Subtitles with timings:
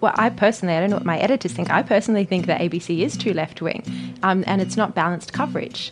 [0.00, 1.72] Well, I personally, I don't know what my editors think.
[1.72, 3.82] I personally think that ABC is too left wing
[4.22, 5.90] um, and it's not balanced coverage.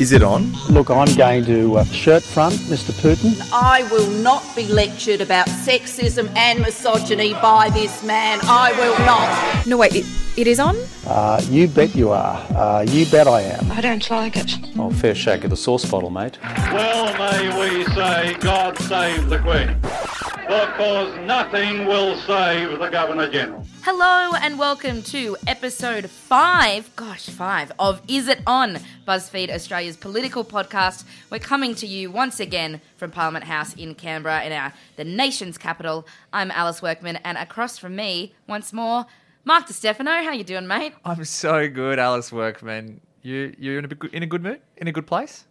[0.00, 0.52] Is it on?
[0.68, 2.90] Look, I'm going to uh, shirt front Mr.
[2.90, 3.40] Putin.
[3.52, 8.40] I will not be lectured about sexism and misogyny by this man.
[8.42, 9.64] I will not.
[9.64, 10.06] No, wait, it,
[10.38, 10.76] it is on?
[11.04, 12.36] Uh, you bet you are.
[12.54, 13.72] Uh, you bet I am.
[13.72, 14.56] I don't like it.
[14.78, 16.38] Oh, fair shake of the sauce bottle, mate.
[16.72, 19.76] Well, may we say, God save the Queen.
[20.46, 23.66] Because nothing will save the Governor General.
[23.82, 30.44] Hello and welcome to episode five, gosh, five of Is It On, BuzzFeed Australia's political
[30.44, 31.04] podcast.
[31.30, 35.58] We're coming to you once again from Parliament House in Canberra, in our the nation's
[35.58, 36.06] capital.
[36.32, 39.06] I'm Alice Workman, and across from me, once more,
[39.48, 40.10] Mark Di Stefano.
[40.10, 40.92] How you doing, mate?
[41.06, 43.00] I'm so good, Alice Workman.
[43.22, 45.46] You you're in a good, in a good mood, in a good place.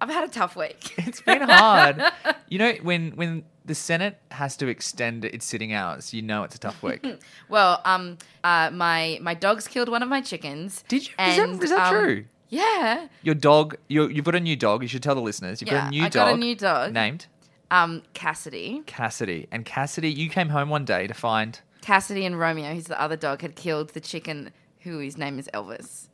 [0.00, 0.94] I've had a tough week.
[0.98, 2.00] It's been hard.
[2.48, 6.54] you know when when the Senate has to extend its sitting hours, you know it's
[6.54, 7.04] a tough week.
[7.48, 10.84] well, um, uh, my my dog's killed one of my chickens.
[10.86, 11.14] Did you?
[11.18, 12.24] is that, and, is that um, true?
[12.50, 13.08] Yeah.
[13.24, 14.82] Your dog, you you've got a new dog.
[14.82, 15.60] You should tell the listeners.
[15.60, 16.12] You've got a new I dog.
[16.12, 16.92] got a new dog.
[16.92, 17.26] named
[17.72, 18.84] Um, Cassidy.
[18.86, 19.48] Cassidy.
[19.50, 23.16] And Cassidy, you came home one day to find Cassidy and Romeo, who's the other
[23.16, 26.08] dog, had killed the chicken who his name is Elvis.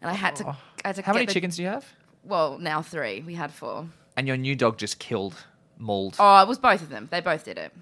[0.00, 0.48] And I had to.
[0.84, 1.86] I had to how many the- chickens do you have?
[2.24, 3.22] Well, now three.
[3.22, 3.88] We had four.
[4.16, 5.34] And your new dog just killed,
[5.78, 6.16] mauled.
[6.18, 7.08] Oh, it was both of them.
[7.10, 7.72] They both did it.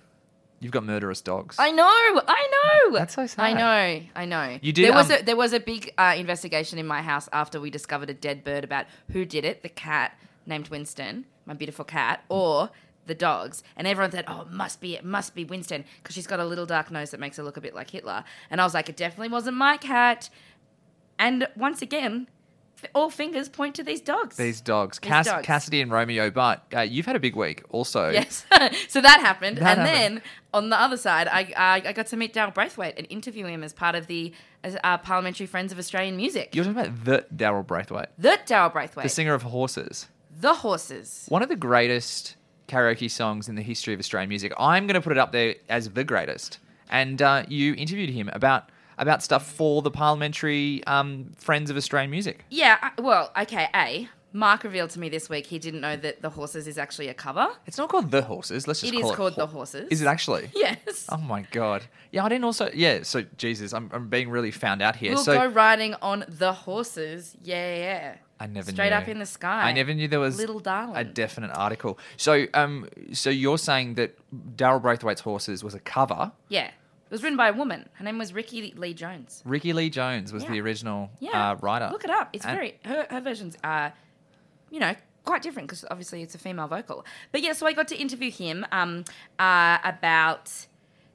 [0.61, 1.57] You've got murderous dogs.
[1.59, 1.84] I know.
[1.87, 2.48] I
[2.87, 2.98] know.
[2.98, 3.42] That's so sad.
[3.42, 4.03] I know.
[4.14, 4.59] I know.
[4.62, 7.29] You did, There was um, a there was a big uh, investigation in my house
[7.33, 9.62] after we discovered a dead bird about who did it.
[9.62, 12.70] The cat named Winston, my beautiful cat, or
[13.07, 13.62] the dogs.
[13.77, 16.45] And everyone said, "Oh, it must be it must be Winston because she's got a
[16.45, 18.89] little dark nose that makes her look a bit like Hitler." And I was like,
[18.89, 20.29] "It definitely wasn't my cat."
[21.19, 22.29] And once again,
[22.95, 24.37] all fingers point to these dogs.
[24.37, 25.47] These dogs, These Cass- dogs.
[25.47, 26.31] Cassidy and Romeo.
[26.31, 28.11] But uh, you've had a big week, also.
[28.11, 28.45] Yes.
[28.89, 29.59] so that happened.
[29.59, 30.17] That and happened.
[30.17, 33.47] then on the other side, I, I, I got to meet Daryl Braithwaite and interview
[33.47, 34.33] him as part of the
[34.63, 36.55] as, uh, Parliamentary Friends of Australian Music.
[36.55, 39.05] You're talking about the Daryl Braithwaite, the Daryl Braithwaite.
[39.05, 40.09] the singer of Horses.
[40.39, 41.27] The Horses.
[41.29, 42.36] One of the greatest
[42.69, 44.53] karaoke songs in the history of Australian music.
[44.59, 46.59] I'm going to put it up there as the greatest.
[46.89, 52.11] And uh, you interviewed him about about stuff for the Parliamentary um, Friends of Australian
[52.11, 52.45] Music.
[52.49, 54.09] Yeah, I- well, okay, A.
[54.33, 57.15] Mark revealed to me this week he didn't know that The Horses is actually a
[57.15, 57.49] cover.
[57.67, 58.67] It's not called The Horses.
[58.69, 59.89] Let's just It is call called Hor- The Horses.
[59.91, 60.51] Is it actually?
[60.55, 61.07] Yes.
[61.11, 61.85] Oh my god.
[62.11, 62.71] Yeah, I didn't also.
[62.75, 63.03] Yeah.
[63.03, 65.13] So Jesus, I'm, I'm being really found out here.
[65.15, 67.37] We'll so go riding on the horses.
[67.43, 68.15] Yeah, yeah.
[68.39, 68.97] I never knew Straight knew.
[68.97, 69.63] up in the sky.
[69.63, 70.97] I never knew there was Little darling.
[70.97, 71.98] a definite article.
[72.19, 74.14] So, um, so you're saying that
[74.57, 76.33] Daryl Braithwaite's Horses was a cover.
[76.48, 76.67] Yeah.
[76.67, 77.89] It was written by a woman.
[77.95, 79.42] Her name was Rickie Lee Jones.
[79.47, 80.51] Rickie Lee Jones was Yeah.
[80.51, 81.51] the original Yeah.
[81.52, 81.89] uh, writer.
[81.92, 82.30] Look it up.
[82.33, 83.92] It's And- very her her versions are,
[84.70, 87.07] you know, quite different because obviously it's a female vocal.
[87.33, 89.05] But yeah, so I got to interview him um,
[89.39, 90.67] uh, about.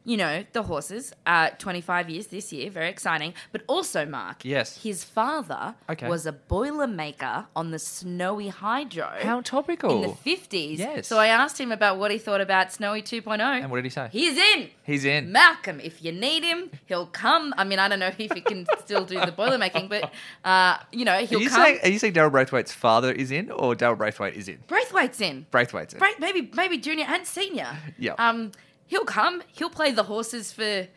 [0.03, 3.35] You know, the horses, uh, 25 years this year, very exciting.
[3.51, 4.81] But also, Mark, Yes.
[4.81, 6.07] his father Okay.
[6.09, 9.91] was a boiler maker on the Snowy Hydro How topical.
[9.91, 10.79] in the 50s.
[10.79, 11.07] Yes.
[11.07, 13.39] So I asked him about what he thought about Snowy 2.0.
[13.61, 14.09] And what did he say?
[14.11, 14.69] He's in.
[14.83, 15.31] He's in.
[15.31, 17.53] Malcolm, if you need him, he'll come.
[17.55, 20.11] I mean, I don't know if he can still do the boiler making, but
[20.43, 21.61] uh, you know, he'll you, come.
[21.63, 24.57] saying, are you saying Daryl Braithwaite's father is in, or Daryl Braithwaite is in?
[24.67, 25.45] Braithwaite's in.
[25.51, 25.99] Braithwaite's in.
[26.19, 27.67] Maybe maybe junior and senior.
[27.99, 28.13] Yeah.
[28.17, 28.51] Um,
[28.91, 29.41] he'll come.
[29.47, 30.87] He'll play the horses for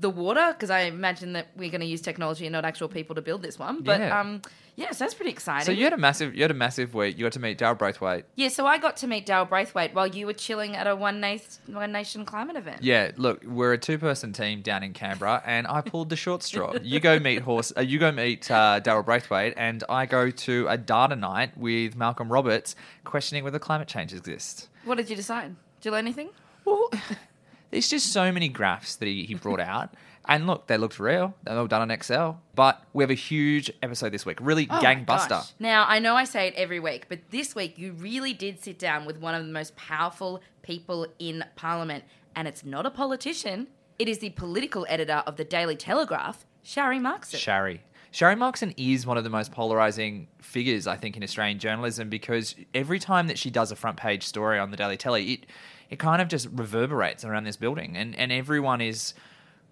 [0.00, 3.14] the water because I imagine that we're going to use technology and not actual people
[3.16, 3.82] to build this one.
[3.82, 4.18] But Yeah.
[4.20, 4.42] um,
[4.76, 5.66] yeah, so that's pretty exciting.
[5.66, 7.16] So you had a massive, you had a massive week.
[7.16, 8.24] You got to meet Daryl Braithwaite.
[8.34, 11.20] yeah, so I got to meet Daryl Braithwaite while you were chilling at a One
[11.20, 12.82] Nation, One Nation climate event.
[12.82, 16.72] Yeah, look, we're a two-person team down in Canberra, and I pulled the short straw.
[16.82, 20.66] You go meet horse, uh, you go meet uh, Daryl Braithwaite, and I go to
[20.68, 22.74] a data night with Malcolm Roberts,
[23.04, 24.68] questioning whether climate change exists.
[24.84, 25.54] What did you decide?
[25.80, 26.30] Did you learn anything?
[26.64, 26.90] Well,
[27.70, 29.94] there's just so many graphs that he, he brought out.
[30.26, 31.34] And look, they looked real.
[31.44, 32.40] They were done on Excel.
[32.54, 34.38] But we have a huge episode this week.
[34.40, 35.28] Really Oh my gangbuster.
[35.28, 35.52] gosh.
[35.58, 38.78] Now, I know I say it every week, but this week you really did sit
[38.78, 42.04] down with one of the most powerful people in Parliament.
[42.34, 43.66] And it's not a politician,
[43.98, 47.36] it is the political editor of the Daily Telegraph, Sharri Markson.
[47.36, 47.80] Sharri.
[48.12, 52.54] Sharri Markson is one of the most polarizing figures, I think, in Australian journalism because
[52.74, 55.46] every time that she does a front page story on the Daily Telly, it,
[55.90, 57.96] it kind of just reverberates around this building.
[57.96, 59.14] And, and everyone is,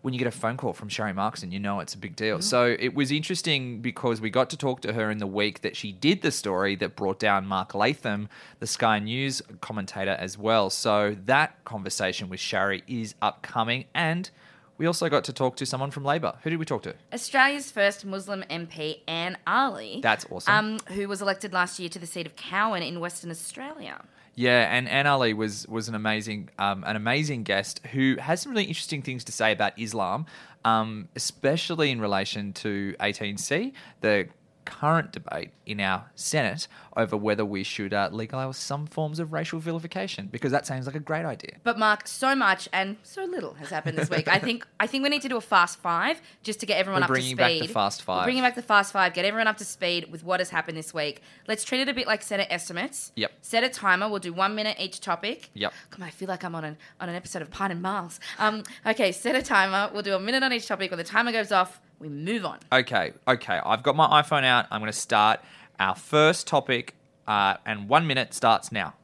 [0.03, 2.41] when you get a phone call from Sharri Markson, you know it's a big deal.
[2.43, 5.77] So it was interesting because we got to talk to her in the week that
[5.77, 8.29] she did the story that brought down Mark Latham,
[8.59, 10.71] the Sky News commentator, as well.
[10.71, 13.85] So that conversation with Sharri is upcoming.
[13.95, 14.31] And
[14.79, 16.35] we also got to talk to someone from Labor.
[16.43, 16.95] Who did we talk to?
[17.13, 20.01] Australia's first Muslim MP, Anne Aly.
[20.03, 20.53] That's awesome.
[20.53, 24.03] Um, who was elected last year to the seat of Cowan in Western Australia.
[24.35, 28.65] Yeah, Anne Aly was was an amazing um, an amazing guest who has some really
[28.65, 30.25] interesting things to say about Islam,
[30.65, 34.29] um, especially in relation to 18C, the
[34.65, 36.67] current debate in our Senate
[36.97, 40.95] over whether we should uh, legalise some forms of racial vilification because that sounds like
[40.95, 41.57] a great idea.
[41.63, 44.29] But Mark, so much and so little has happened this week.
[44.29, 47.01] I think I think we need to do a fast five just to get everyone
[47.03, 47.37] We're up to speed.
[47.37, 48.21] bringing back the fast five.
[48.23, 49.15] We're bringing back the fast five.
[49.15, 51.23] Get everyone up to speed with what has happened this week.
[51.49, 53.13] Let's treat it a bit like Senate estimates.
[53.17, 53.33] Yep.
[53.41, 54.09] Set a timer.
[54.09, 55.51] We'll do one minute each topic.
[55.55, 55.73] Yep.
[55.91, 58.21] Come on, I feel like I'm on an on an episode of Pine and Miles.
[58.39, 58.63] Um.
[58.87, 59.13] Okay.
[59.13, 59.91] Set a timer.
[59.93, 60.91] We'll do a minute on each topic.
[60.91, 62.59] When the timer goes off, we move on.
[62.73, 63.61] Okay, okay.
[63.65, 64.67] I've got my iPhone out.
[64.71, 65.41] I'm going to start
[65.79, 66.95] our first topic,
[67.27, 68.95] uh, and one minute starts now.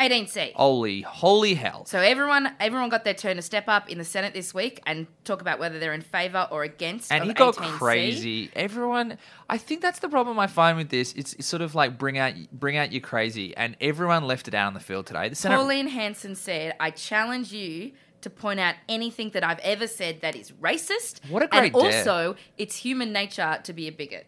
[0.00, 0.52] 18C.
[0.54, 1.84] Holy, holy hell!
[1.86, 5.06] So everyone, everyone got their turn to step up in the Senate this week and
[5.22, 7.12] talk about whether they're in favour or against.
[7.12, 7.68] and he got 18C.
[7.78, 8.50] crazy.
[8.56, 11.12] Everyone, I think that's the problem I find with this.
[11.12, 14.54] It's, it's sort of like bring out, bring out your crazy, and everyone left it
[14.54, 15.28] out on the field today.
[15.28, 17.92] The Senate, Pauline Hanson said, "I challenge you."
[18.24, 21.20] To point out anything that I've ever said that is racist.
[21.28, 21.98] What a great And dare.
[21.98, 24.26] also, it's human nature to be a bigot.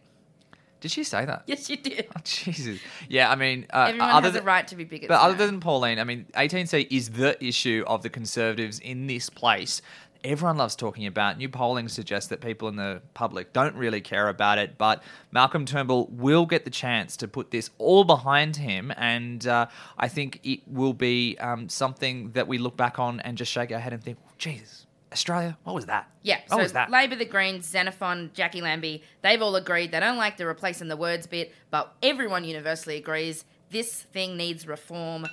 [0.81, 1.41] did she say that?
[1.47, 2.05] Yes, you did.
[2.15, 2.79] Oh, Jesus.
[3.09, 5.07] Yeah, I mean, uh, Everyone other has than, a right to be bigots.
[5.07, 9.31] But other than Pauline, I mean, 18C is the issue of the Conservatives in this
[9.31, 9.81] place.
[10.23, 11.37] Everyone loves talking about.
[11.37, 15.65] New polling suggests that people in the public don't really care about it, but Malcolm
[15.65, 19.67] Turnbull will get the chance to put this all behind him, and uh,
[19.97, 23.71] I think it will be um, something that we look back on and just shake
[23.71, 26.09] our head and think, Jesus, Australia, what was that?
[26.23, 26.89] Yeah, what so was that?
[26.89, 30.97] Labor, the Greens, Xenophon, Jacqui Lambie, they've all agreed they don't like the replacing the
[30.97, 35.25] words bit, but everyone universally agrees this thing needs reform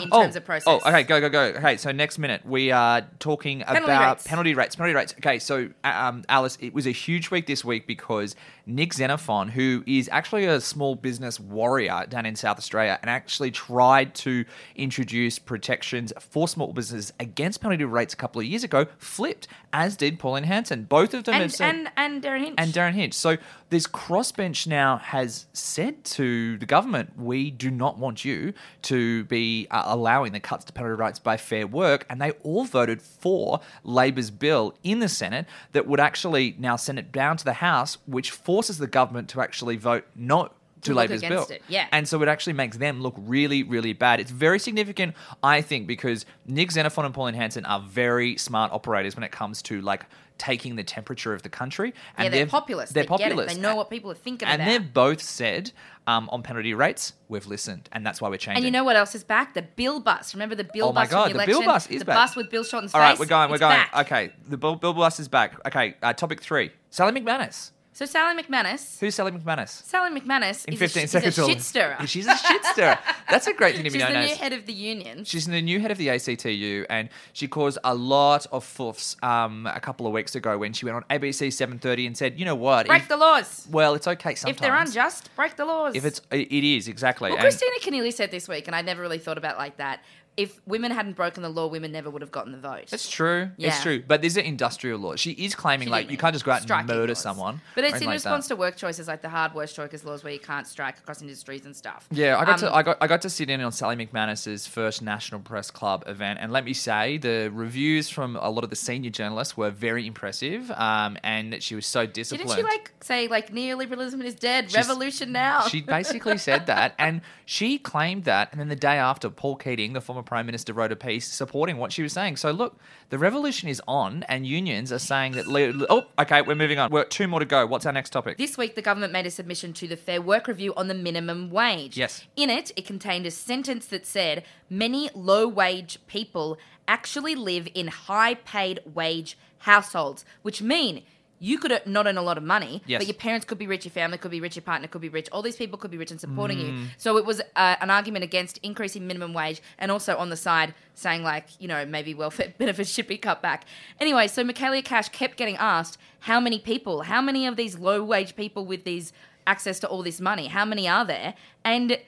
[0.00, 0.66] in terms of process.
[0.66, 1.42] Oh, okay, go, go, go.
[1.58, 4.26] Okay, so next minute we are talking Penalty about rates.
[4.26, 4.76] penalty rates.
[4.76, 5.14] Penalty rates.
[5.18, 8.34] Okay, so uh, um, Alice, it was a huge week this week because
[8.66, 13.50] Nick Xenophon, who is actually a small business warrior down in South Australia, and actually
[13.50, 14.44] tried to
[14.76, 19.96] introduce protections for small businesses against penalty rates a couple of years ago, flipped, as
[19.96, 20.84] did Pauline Hanson.
[20.84, 22.54] Both of them have and, said, and and Derryn Hinch.
[22.58, 23.14] and Derryn Hinch.
[23.14, 23.36] So
[23.70, 28.52] this crossbench now has said to the government, we do not want you
[28.82, 32.64] to be uh, allowing the cuts to penalty rights by Fair Work, and they all
[32.64, 37.44] voted for Labor's bill in the Senate that would actually now send it down to
[37.44, 40.50] the House, which forces the government to actually vote no.
[40.82, 41.86] To, Labor's bill, it, yeah.
[41.92, 44.18] and so it actually makes them look really, really bad.
[44.18, 49.14] It's very significant, I think, because Nick Xenophon and Pauline Hanson are very smart operators
[49.14, 50.06] when it comes to like
[50.42, 51.94] taking the temperature of the country.
[52.16, 52.94] And yeah, they're they've- populist.
[52.94, 53.54] They're they populist.
[53.54, 54.68] They know what people are thinking and about.
[54.70, 55.70] they've both said
[56.08, 58.56] um, on penalty rates, we've listened, and that's why we're changing.
[58.56, 59.54] And you know what else is back?
[59.54, 60.34] The bill bus.
[60.34, 62.16] Remember the bill Oh my bus God, the the bill bus is the back.
[62.16, 63.10] bus with Bill Shorten's All face.
[63.10, 63.50] right, we're going.
[63.50, 63.76] We're going.
[63.76, 63.96] back.
[64.06, 65.64] Okay, the bill, bill bus is back.
[65.64, 67.70] Okay, uh, topic three: Sally McManus.
[68.02, 68.98] So Sally McManus.
[68.98, 69.68] Who's Sally McManus?
[69.84, 71.96] Sally McManus In is, 15 a, seconds, is a shit stirrer.
[72.06, 72.98] She's a shit stirrer.
[73.30, 74.30] That's a great thing to be She's known the as.
[74.30, 75.24] new head of the union.
[75.24, 79.68] She's the new head of the ACTU, and she caused a lot of foofs um,
[79.72, 82.56] a couple of weeks ago when she went on ABC 7:30 and said, "You know
[82.56, 82.88] what?
[82.88, 83.68] Break if- the laws.
[83.70, 84.56] well, it's okay sometimes.
[84.56, 85.94] If they're unjust, break the laws.
[85.94, 87.30] if it's it it is exactly.
[87.30, 89.76] well, And- Kristina Keneally said this week, and I never really thought about it like
[89.76, 90.02] that.
[90.36, 92.90] If women hadn't broken the law, women never would have gotten the vote.
[92.90, 93.50] It's true.
[93.58, 93.68] Yeah.
[93.68, 94.02] It's true.
[94.06, 95.20] But these are industrial laws.
[95.20, 97.18] She is claiming like you can't just go out and striking murder laws.
[97.20, 97.60] someone.
[97.74, 100.32] But it's in like response to work choices like the hard work choices laws where
[100.32, 102.06] you can't strike across industries and stuff.
[102.10, 104.66] Yeah, I got to Um, I got I got to sit in on Sally McManus's
[104.66, 108.70] first National Press Club event, and let me say the reviews from a lot of
[108.70, 112.48] the senior journalists were very impressive, um, and that she was so disciplined.
[112.48, 115.62] Didn't she like say like neoliberalism is dead, She's- revolution now?
[115.68, 119.92] She basically said that, and she claimed that, and then the day after, Paul Keating,
[119.92, 122.36] the former prime minister, wrote a piece supporting what she was saying.
[122.36, 122.78] So look,
[123.10, 125.46] the revolution is on, and unions are saying that.
[125.46, 126.90] le- Oh, okay, we're moving on.
[126.90, 127.66] We're two more to go.
[127.66, 128.38] What's our next topic?
[128.38, 131.50] This week, the government made a submission to the Fair Work Review on the minimum
[131.50, 131.96] wage.
[131.96, 132.24] Yes.
[132.36, 137.88] In it, it contained a sentence that said many low wage people actually live in
[137.88, 141.02] high paid wage households, which mean
[141.44, 143.00] you could not earn a lot of money, Yes.
[143.00, 145.08] but your parents could be rich, your family could be rich, your partner could be
[145.08, 145.28] rich.
[145.32, 146.62] All these people could be rich and supporting Mm.
[146.82, 146.86] you.
[146.98, 150.72] So it was uh, an argument against increasing minimum wage and also on the side
[150.94, 153.64] saying, like, you know, maybe welfare benefits should be cut back.
[154.00, 158.04] Anyway, so Michaelia Cash kept getting asked how many people, how many of these low
[158.04, 159.12] wage people with these
[159.44, 161.34] access to all this money, how many are there?
[161.64, 161.98] And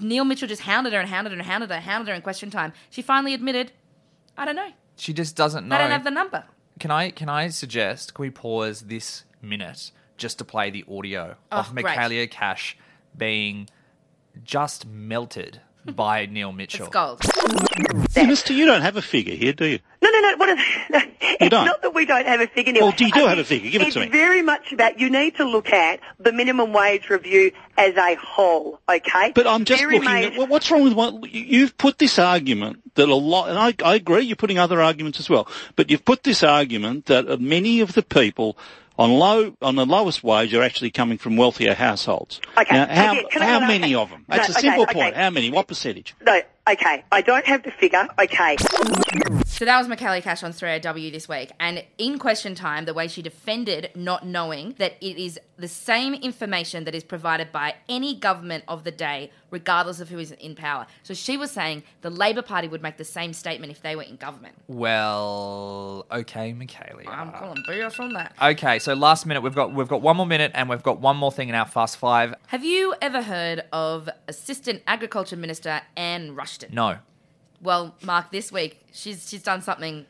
[0.00, 2.50] Neil Mitchell just hounded her and hounded her and hounded her, hounded her in question
[2.50, 2.72] time.
[2.90, 3.70] She finally admitted,
[4.36, 4.70] I don't know.
[4.96, 5.76] She just doesn't know.
[5.76, 6.44] I don't have the number.
[6.78, 11.36] Can I can I suggest can we pause this minute just to play the audio
[11.52, 11.86] oh, of Oh, great.
[11.86, 12.76] Michaelia Cash
[13.16, 13.68] being
[14.42, 16.86] just melted by Neil Mitchell?
[16.86, 17.22] It's gold.
[18.16, 19.78] Minister, you don't have a figure here, do you?
[20.14, 20.36] No, no.
[20.36, 20.58] What is,
[20.90, 21.64] no it's don't?
[21.66, 22.72] not that we don't have a figure.
[22.72, 22.84] Neil.
[22.86, 23.70] Well, you do I have a figure.
[23.70, 24.06] Give it to me.
[24.06, 28.14] It's very much about you need to look at the minimum wage review as a
[28.16, 28.80] whole.
[28.88, 29.32] Okay.
[29.34, 31.22] But I'm just Very looking at well, what's wrong with one.
[31.24, 34.22] you- You've put this argument that a lot, and I, I agree.
[34.24, 38.02] You're putting other arguments as well, but you've put this argument that many of the
[38.02, 38.56] people
[38.96, 42.40] on low on the lowest wage are actually coming from wealthier households.
[42.56, 44.24] Okay, Now, how, okay, how many of them?
[44.28, 45.08] That's No, a simple okay, point.
[45.14, 45.22] okay.
[45.22, 45.50] How many?
[45.50, 46.14] What percentage?
[46.24, 46.40] No.
[46.70, 47.04] Okay.
[47.12, 48.06] I don't have the figure.
[48.18, 48.56] Okay.
[49.54, 51.52] So that was Michaelia Cash on 3AW this week.
[51.60, 56.12] And in question time, the way she defended not knowing that it is the same
[56.12, 60.56] information that is provided by any government of the day, regardless of who is in
[60.56, 60.88] power.
[61.04, 64.02] So she was saying the Labor Party would make the same statement if they were
[64.02, 64.56] in government.
[64.66, 67.06] Well, okay, Michaelia.
[67.06, 68.34] I'm calling BS on that.
[68.42, 71.16] Okay, so last minute we've got we've got one more minute and we've got one
[71.16, 72.34] more thing in our fast five.
[72.48, 76.74] Have you ever heard of Assistant Agriculture Minister Anne Ruston?
[76.74, 76.98] No.
[77.60, 80.06] Well, Mark, this week she's she's done something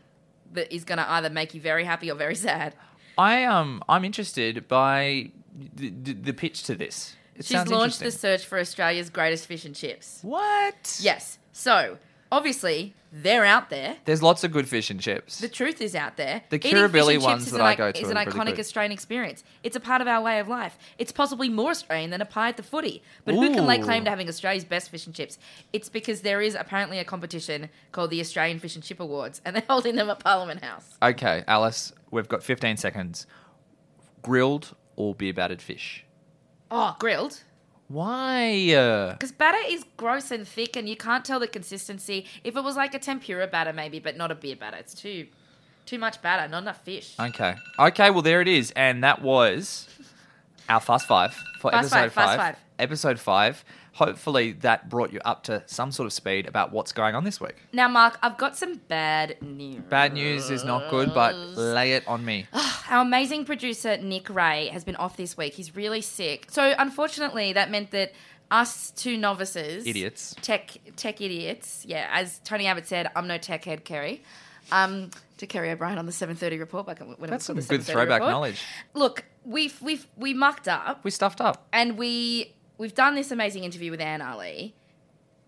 [0.53, 2.75] that is going to either make you very happy or very sad.
[3.17, 5.31] I um I'm interested by
[5.75, 7.17] the, the, pitch to this.
[7.37, 10.19] It She's launched the search for Australia's greatest fish and chips.
[10.23, 10.99] What?
[11.01, 11.39] Yes.
[11.53, 11.99] So
[12.35, 13.97] obviously they're out there.
[14.05, 15.39] There's lots of good fish and chips.
[15.39, 16.43] The truth is out there.
[16.51, 18.17] The Eating fish Kirribilli and chips ones is that an I go to is an
[18.17, 18.61] are iconic good.
[18.61, 19.45] Australian experience.
[19.63, 20.77] It's a part of our way of life.
[20.99, 23.03] It's possibly more Australian than a pie at the footy.
[23.25, 25.39] But who can lay claim to having Australia's best fish and chips?
[25.73, 29.55] It's because there is apparently a competition called the Australian Fish and Chip Awards, and
[29.55, 30.99] they're holding them at Parliament House.
[31.01, 33.27] Okay, Alice, we've got 15 seconds.
[34.23, 36.05] Grilled or beer battered fish?
[36.71, 37.45] Oh, grilled.
[37.95, 38.67] Why?
[39.13, 42.27] Because batter is gross and thick, and you can't tell the consistency.
[42.43, 45.29] If it was like a tempura batter, maybe, but not a beer batter, it's too
[45.87, 47.15] too much batter, not enough fish.
[47.21, 47.55] okay.
[47.79, 48.73] Okay, well, there it is.
[48.73, 49.87] And that was
[50.69, 52.57] our Fast Five for Fast episode Five, Fast Five.
[52.81, 53.65] Episode five.
[53.95, 57.41] Hopefully, that brought you up to some sort of speed about what's going on this
[57.41, 57.57] week.
[57.73, 59.83] Now, Mark, I've got some bad news.
[59.89, 62.47] Bad news is not good, but lay it on me.
[62.91, 65.55] Our amazing producer Nick Ray has been off this week.
[65.55, 66.47] He's really sick.
[66.51, 68.13] So unfortunately, that meant that
[68.51, 70.35] us two novices, Idiots.
[70.43, 71.85] tech tech idiots.
[71.87, 74.23] Yeah, as Tony Abbott said, I'm no tech head, Kerry.
[74.73, 76.87] Um, to Kerry O'Brien on the 7:30 report.
[76.87, 78.31] Back when it That's was some called the good 7:30 throwback report.
[78.33, 78.63] knowledge.
[78.95, 81.67] Look, we've we've we mucked up We stuffed up.
[81.73, 84.75] and we we've done this amazing interview with Anne Aly,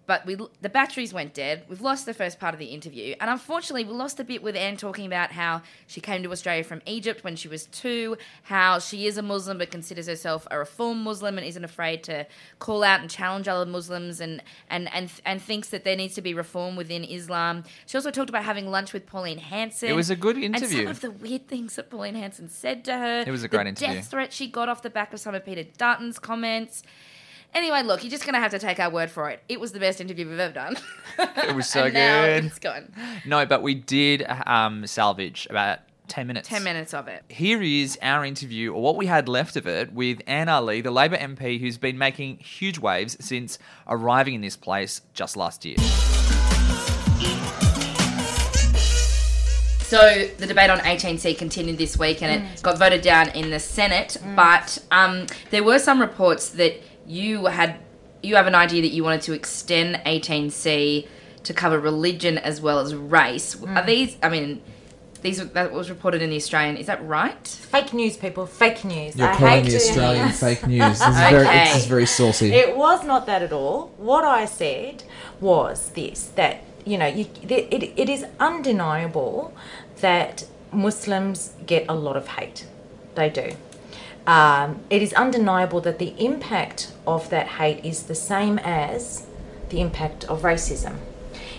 [0.07, 1.65] but we the batteries went dead.
[1.69, 4.55] We've lost the first part of the interview, and unfortunately, we lost a bit with
[4.55, 8.79] Anne talking about how she came to Australia from Egypt when she was two, how
[8.79, 12.25] she is a Muslim but considers herself a reform Muslim and isn't afraid to
[12.61, 16.23] call out and challenge other Muslims, and and and and thinks that there needs to
[16.23, 17.65] be reform within Islam.
[17.87, 19.89] She also talked about having lunch with Pauline Hanson.
[19.89, 20.87] It was a good interview.
[20.87, 23.25] And some of the weird things that Pauline Hanson said to her.
[23.27, 23.95] It was a great interview.
[23.95, 26.85] Death threat she got off the back of some of Peter Dutton's comments.
[27.57, 29.43] Anyway, look, you're just going to have to take our word for it.
[29.49, 30.77] It was the best interview we've ever done.
[31.19, 32.45] It was so and now good.
[32.45, 32.93] it's gone.
[33.25, 36.51] No, but we did um, salvage about 10 minutes.
[36.51, 37.25] 10 minutes of it.
[37.31, 40.91] Here is our interview, or what we had left of it, with Anne Aly, the
[40.91, 43.59] Labor MP who's been making huge waves since
[43.89, 45.77] arriving in this place just last year.
[49.79, 53.61] So the debate on 18C continued this week and it got voted down in the
[53.61, 57.79] Senate, but um, there were some reports that you had
[58.23, 61.07] you have an idea that you wanted to extend 18C
[61.45, 63.55] to cover religion as well as race.
[63.55, 63.87] Are mm.
[63.87, 64.63] these I mean
[65.23, 66.77] these that was reported in the Australian.
[66.77, 67.47] Is that right?
[67.47, 68.47] Fake news, people.
[68.47, 69.17] Fake news.
[69.17, 70.99] You're I calling hate the to- Australian fake news.
[70.99, 71.65] This is very, Okay.
[71.65, 72.53] this is very saucy.
[72.53, 73.93] It was not that at all.
[73.97, 75.05] What I said
[75.41, 79.53] was this: that you know, you, it, it is undeniable
[80.01, 82.67] that Muslims get a lot of hate.
[83.15, 83.53] They do.
[84.27, 89.27] Um, it is undeniable that the impact of that hate is the same as
[89.69, 90.97] the impact of racism.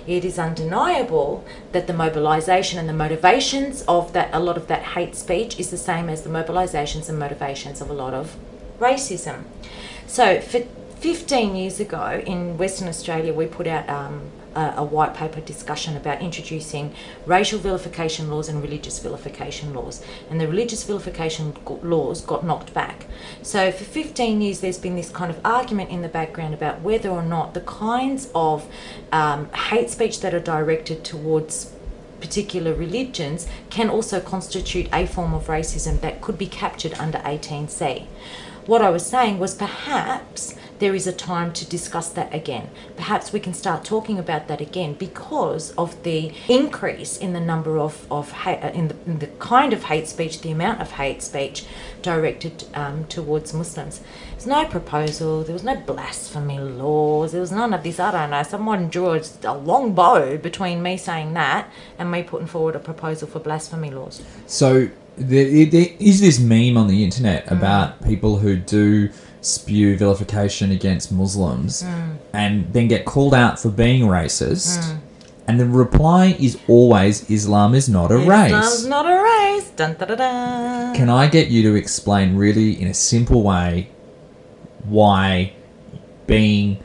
[0.05, 4.83] It is undeniable that the mobilisation and the motivations of that a lot of that
[4.83, 8.37] hate speech is the same as the mobilisations and motivations of a lot of
[8.79, 9.43] racism.
[10.05, 10.61] So, for
[10.99, 15.95] 15 years ago in Western Australia, we put out um, a, a white paper discussion
[15.95, 16.93] about introducing
[17.25, 20.03] racial vilification laws and religious vilification laws.
[20.29, 23.05] And the religious vilification laws got knocked back.
[23.41, 27.09] So, for 15 years, there's been this kind of argument in the background about whether
[27.09, 28.67] or not the kinds of
[29.11, 31.73] um, hate speech that are directed towards
[32.19, 38.07] particular religions can also constitute a form of racism that could be captured under 18C.
[38.65, 42.69] What I was saying was perhaps there is a time to discuss that again.
[42.95, 47.79] Perhaps we can start talking about that again because of the increase in the number
[47.79, 50.91] of, of hate, uh, in, the, in the kind of hate speech, the amount of
[50.91, 51.65] hate speech
[52.01, 54.01] directed um, towards Muslims.
[54.31, 57.99] There's no proposal, there was no blasphemy laws, there was none of this.
[57.99, 58.43] I don't know.
[58.43, 63.27] Someone drew a, long bow between me saying that and me putting forward a proposal
[63.27, 64.21] for blasphemy laws.
[64.45, 69.09] So there, there is this meme on the internet about people who do
[69.47, 72.17] spew vilification against Muslims Mm.
[72.33, 74.79] and then get called out for being racist.
[74.79, 74.97] Mm.
[75.47, 78.85] And the reply is always Islam is not a Islam's race.
[78.85, 79.69] not a race.
[79.77, 80.93] Dun, da, da, da.
[80.93, 83.89] Can I get you to explain really in a simple way
[84.83, 85.53] why
[86.25, 86.77] being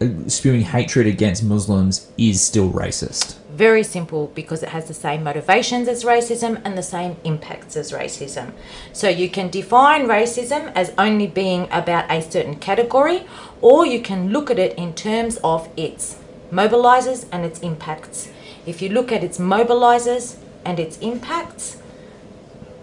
[0.00, 3.36] uh, spewing hatred against Muslims is still racist?
[3.52, 7.92] Very simple because it has the same motivations as racism and the same impacts as
[7.92, 8.52] racism.
[8.94, 13.26] So you can define racism as only being about a certain category,
[13.60, 16.16] or you can look at it in terms of its
[16.50, 18.30] mobilizers and its impacts.
[18.64, 21.76] If you look at its mobilizers and its impacts,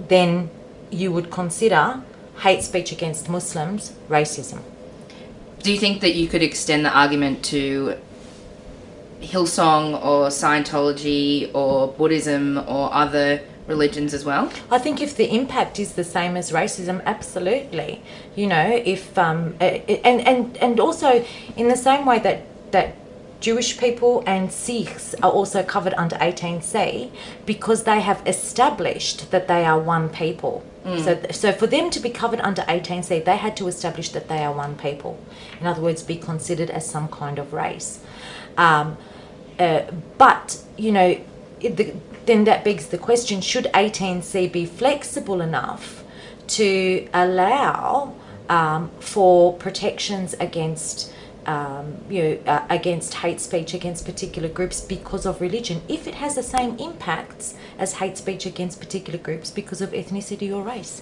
[0.07, 0.51] then
[0.91, 2.03] you would consider
[2.41, 4.61] hate speech against Muslims racism.
[5.63, 7.97] Do you think that you could extend the argument to
[9.21, 14.51] Hillsong or Scientology or Buddhism or other religions as well?
[14.71, 18.01] I think if the impact is the same as racism, absolutely.
[18.35, 22.95] You know, if um, and and and also in the same way that that
[23.39, 27.09] Jewish people and Sikhs are also covered under 18C
[27.45, 30.63] because they have established that they are one people.
[30.85, 31.03] Mm.
[31.03, 34.43] So, so for them to be covered under 18C, they had to establish that they
[34.43, 35.17] are one people.
[35.61, 37.99] In other words, be considered as some kind of race.
[38.59, 38.97] Um,
[39.57, 39.83] uh,
[40.17, 41.19] but you know,
[41.61, 46.03] the, then that begs the question: Should 18C be flexible enough
[46.59, 48.13] to allow
[48.49, 51.13] um, for protections against?
[51.45, 56.15] Um, you know, uh, against hate speech against particular groups because of religion, if it
[56.15, 61.01] has the same impacts as hate speech against particular groups because of ethnicity or race.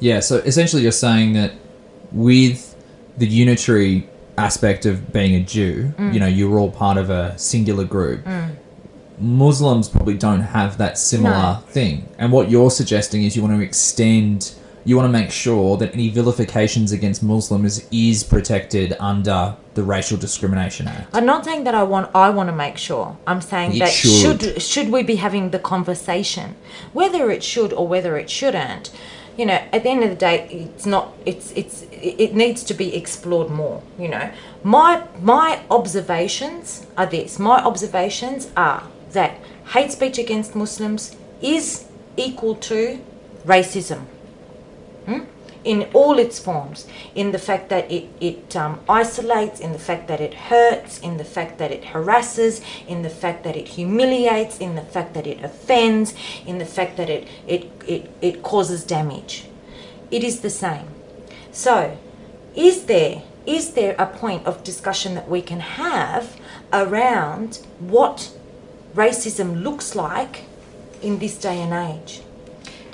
[0.00, 1.52] Yeah, so essentially you're saying that
[2.10, 2.74] with
[3.18, 6.14] the unitary aspect of being a Jew, Mm.
[6.14, 8.24] you know, you're all part of a singular group.
[8.24, 8.50] Mm.
[9.20, 11.58] Muslims probably don't have that similar No.
[11.68, 12.08] thing.
[12.18, 14.52] And what you're suggesting is you want to extend,
[14.84, 20.16] you want to make sure that any vilifications against Muslims is protected under the Racial
[20.16, 21.08] Discrimination Act.
[21.12, 23.16] I'm not saying that I want I want to make sure.
[23.26, 24.40] I'm saying It that should.
[24.42, 26.54] should should we be having the conversation,
[26.92, 28.90] whether it should or whether it shouldn't.
[29.38, 31.14] You know, at the end of the day, it's not.
[31.24, 33.82] It's it's it needs to be explored more.
[33.98, 34.30] You know,
[34.64, 37.38] my my observations are this.
[37.38, 39.38] My observations are that
[39.72, 42.98] hate speech against Muslims is equal to
[43.46, 44.00] racism
[45.08, 45.20] Hmm?
[45.64, 50.08] In all its forms in the fact that it, it um, isolates in the fact
[50.08, 54.58] that it hurts in the fact that it harasses in the fact that it humiliates
[54.58, 56.14] in the fact that it offends
[56.46, 59.46] in the fact that it, it, it, it causes damage.
[60.10, 60.88] It is the same.
[61.52, 61.98] So
[62.54, 66.38] is there is there a point of discussion that we can have
[66.70, 68.30] around what
[68.94, 70.44] racism looks like
[71.00, 72.20] in this day and age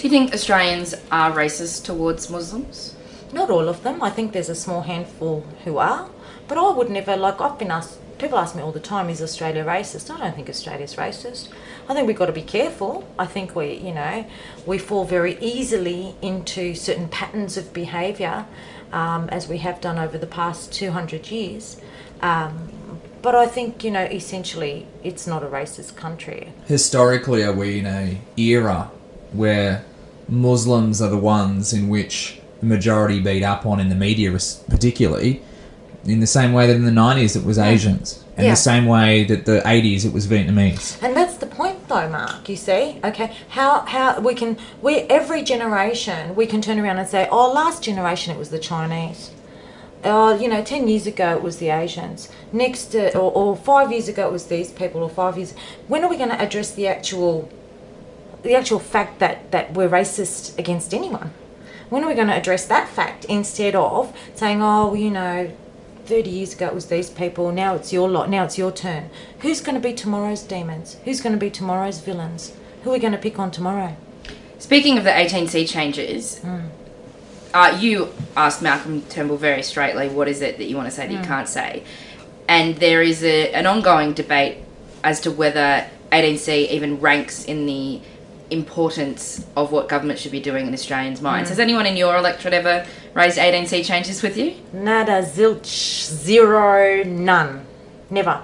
[0.05, 2.95] Do you think Australians are racist towards Muslims?
[3.33, 4.03] Not all of them.
[4.03, 6.11] I think there's a small handful who are.
[6.47, 9.23] But I would never, like, I've been asked, people ask me all the time, is
[9.23, 10.15] Australia racist?
[10.15, 11.49] I don't think Australia's racist.
[11.89, 13.09] I think we've got to be careful.
[13.19, 14.27] I think we, you know,
[14.67, 18.45] we fall very easily into certain patterns of behaviour,
[18.93, 21.81] um, as we have done over the past 200 years.
[22.21, 26.53] Um, but I think, you know, essentially, it's not a racist country.
[26.67, 28.91] historically are we in a era
[29.33, 29.83] where
[30.29, 34.31] Muslims are the ones in which the majority beat up on in the media,
[34.69, 35.43] particularly
[36.07, 38.53] in the same way that in the 90s it was Asians, and Yeah.
[38.53, 40.97] the same way that the 80s it was Vietnamese.
[41.03, 42.49] And that's the point, though, Mark.
[42.49, 47.09] You see, okay, how how we can we every generation we can turn around and
[47.09, 49.31] say, oh, last generation it was the Chinese.
[50.07, 52.29] Oh, you know, ten years ago it was the Asians.
[52.53, 55.55] Next, uh, or, or five years ago it was these people, or five years.
[55.89, 57.49] When are we going to address the actual,
[58.45, 61.33] the actual fact that that we're racist against anyone?
[61.91, 65.51] When are we going to address that fact instead of saying, oh, you know,
[66.07, 69.11] 30 years ago it was these people, now it's your lot, now it's your turn.
[69.41, 70.97] Who's going to be tomorrow's demons?
[71.05, 72.53] Who's going to be tomorrow's villains?
[72.83, 73.97] Who are we going to pick on tomorrow?
[74.59, 76.41] Speaking of the 18C changes,
[77.53, 81.07] uh, you asked Malcolm Turnbull very straightly, what is it that you want to say
[81.07, 81.27] that you Mm.
[81.27, 81.83] can't say?
[82.49, 84.59] And there is a, an ongoing debate
[85.03, 88.01] as to whether 18C even ranks in the
[88.55, 91.49] importance of what government should be doing in Australians' minds.
[91.49, 91.51] Mm.
[91.51, 94.57] Has anyone in your electorate ever raised 18C changes with you?
[94.73, 95.67] Nada, zilch,
[96.07, 97.67] zero, none.
[98.09, 98.43] Never.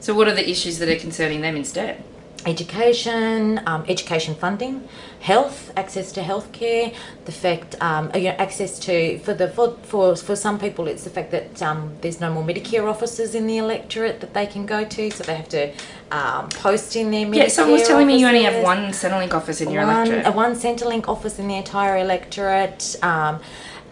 [0.00, 2.04] So, what are the issues that are concerning them instead?
[2.46, 4.88] Education, um, education funding,
[5.20, 10.16] health, access to healthcare, the fact, um, you know, access to for the for, for
[10.16, 13.58] for some people, it's the fact that um, there's no more Medicare offices in the
[13.58, 15.72] electorate that they can go to, so they have to
[16.10, 17.36] um, post in their Medicare.
[17.36, 20.26] Yeah, someone was telling me you only have one Centrelink office in your one, electorate.
[20.26, 22.96] uh, one Centrelink office in the entire electorate.
[23.02, 23.40] Um,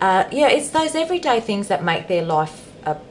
[0.01, 2.66] uh, yeah, it's those everyday things that make their life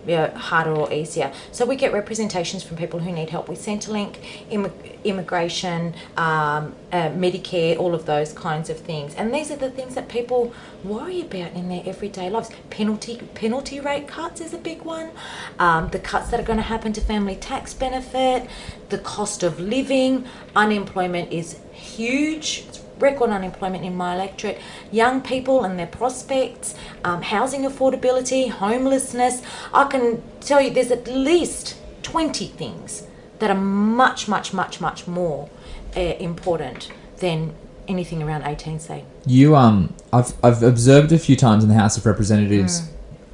[0.05, 1.31] know, harder or easier.
[1.51, 4.17] So we get representations from people who need help with Centrelink,
[4.49, 9.15] immig- immigration, um, uh, Medicare, all of those kinds of things.
[9.15, 12.49] And these are the things that people worry about in their everyday lives.
[12.69, 15.11] Penalty penalty rate cuts is a big one.
[15.59, 18.47] Um, the cuts that are going to happen to family tax benefit,
[18.89, 22.65] the cost of living, unemployment is huge.
[22.67, 24.59] It's record unemployment in my electorate,
[24.91, 29.41] young people and their prospects, um, housing affordability, homelessness.
[29.73, 33.03] I can tell you there's at least 20 things
[33.39, 35.49] that are much, much, much, much more
[35.95, 37.53] uh, important than
[37.87, 39.03] anything around 18C.
[39.25, 42.81] You um, I've I've observed a few times in the House of Representatives,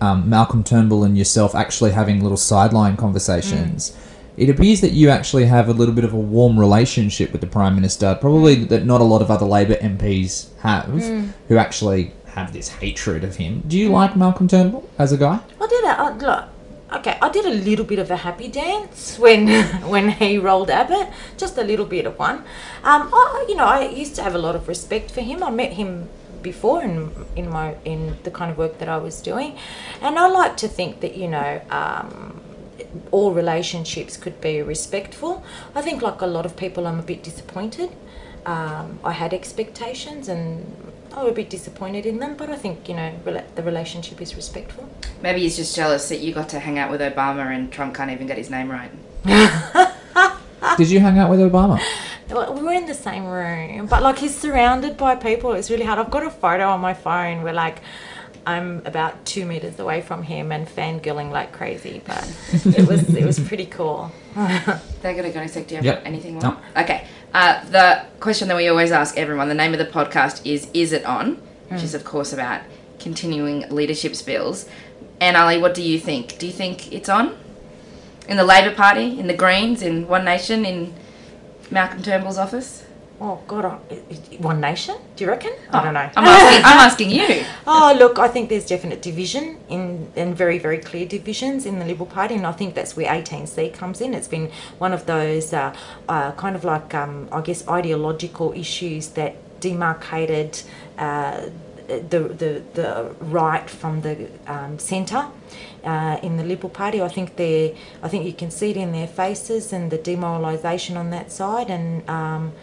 [0.02, 0.06] Mm.
[0.06, 3.92] um, Malcolm Turnbull and yourself actually having little sideline conversations.
[3.92, 4.11] Mm.
[4.42, 7.52] It appears that you actually have a little bit of a warm relationship with the
[7.58, 11.30] Prime Minister, probably that not a lot of other Labor MPs have, Mm.
[11.48, 13.62] who actually have this hatred of him.
[13.68, 15.38] Do you like Malcolm Turnbull as a guy?
[15.64, 16.44] I did a I, look.
[16.98, 19.42] Okay, I did a little bit of a happy dance when
[19.94, 22.38] when he rolled Abbott, just a little bit of one.
[22.84, 25.44] Um, I, you know, I used to have a lot of respect for him.
[25.44, 26.10] I met him
[26.42, 26.96] before in
[27.36, 29.52] in my in the kind of work that I was doing,
[30.02, 31.62] and I like to think that you know.
[31.70, 32.42] Um,
[33.12, 35.44] all relationships could be respectful.
[35.76, 37.90] I think, like a lot of people, I'm a bit disappointed.
[38.46, 42.88] Um, I had expectations and I was a bit disappointed in them, but I think,
[42.90, 44.90] you know, rela- the relationship is respectful.
[45.22, 48.10] Maybe he's just jealous that you got to hang out with Obama and Trump can't
[48.12, 48.92] even get his name right.
[50.78, 51.82] Did you hang out with Obama?
[52.30, 55.52] We were in the same room, but like he's surrounded by people.
[55.52, 56.00] It's really hard.
[56.00, 57.82] I've got a photo on my phone where like
[58.46, 62.24] I'm about two meters away from him and fangirling like crazy, but
[62.78, 64.12] it was it was pretty cool.
[64.36, 65.68] They're going to go in a sec.
[65.68, 66.02] Do you have Yep.
[66.06, 66.42] anything more?
[66.44, 66.58] No.
[66.76, 67.06] Okay.
[67.34, 70.92] Uh, the question that we always ask everyone the name of the podcast is Is
[70.92, 71.36] It On?
[71.70, 71.84] Which Mm.
[71.84, 72.62] is, of course, about
[73.00, 74.68] continuing leadership spills.
[75.20, 76.38] Anne Aly, what do you think?
[76.40, 77.36] Do you think it's on?
[78.28, 80.94] In the Labor Party, in the Greens, in One Nation, in
[81.70, 82.84] Malcolm Turnbull's office?
[83.24, 83.78] Oh God, I-
[84.40, 84.96] One Nation?
[85.16, 85.54] Do you reckon?
[85.70, 86.10] I don't know.
[86.18, 87.46] I'm asking, I'm asking you.
[87.68, 91.86] Oh, look, I think there's definite division in, and very, very clear divisions in the
[91.86, 94.16] Liberal Party, and I think that's where 18C comes in.
[94.16, 95.76] It's been one of those uh,
[96.10, 100.60] uh, kind of like, um, I guess, ideological issues that demarcated
[100.98, 101.42] uh,
[101.88, 105.28] the, the, the right from the um, centre.
[105.84, 108.92] Uh, in the Liberal Party, I think they, I think you can see it in
[108.92, 112.54] their faces and the demoralisation on that side, and um,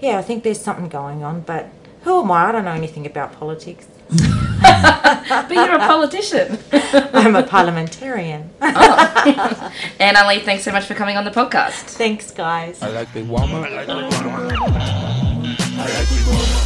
[0.00, 1.40] yeah, I think there's something going on.
[1.40, 1.68] But
[2.02, 2.48] who am I?
[2.48, 3.86] I don't know anything about politics.
[4.08, 6.58] but you're a politician.
[6.72, 8.50] I'm a parliamentarian.
[8.80, 9.72] Oh.
[9.98, 11.96] Anne Aly, thanks so much for coming on the podcast.
[11.96, 12.80] Thanks, guys.
[12.80, 13.64] I like big woman.
[13.64, 14.50] I like big woman.
[14.54, 16.57] I like big woman.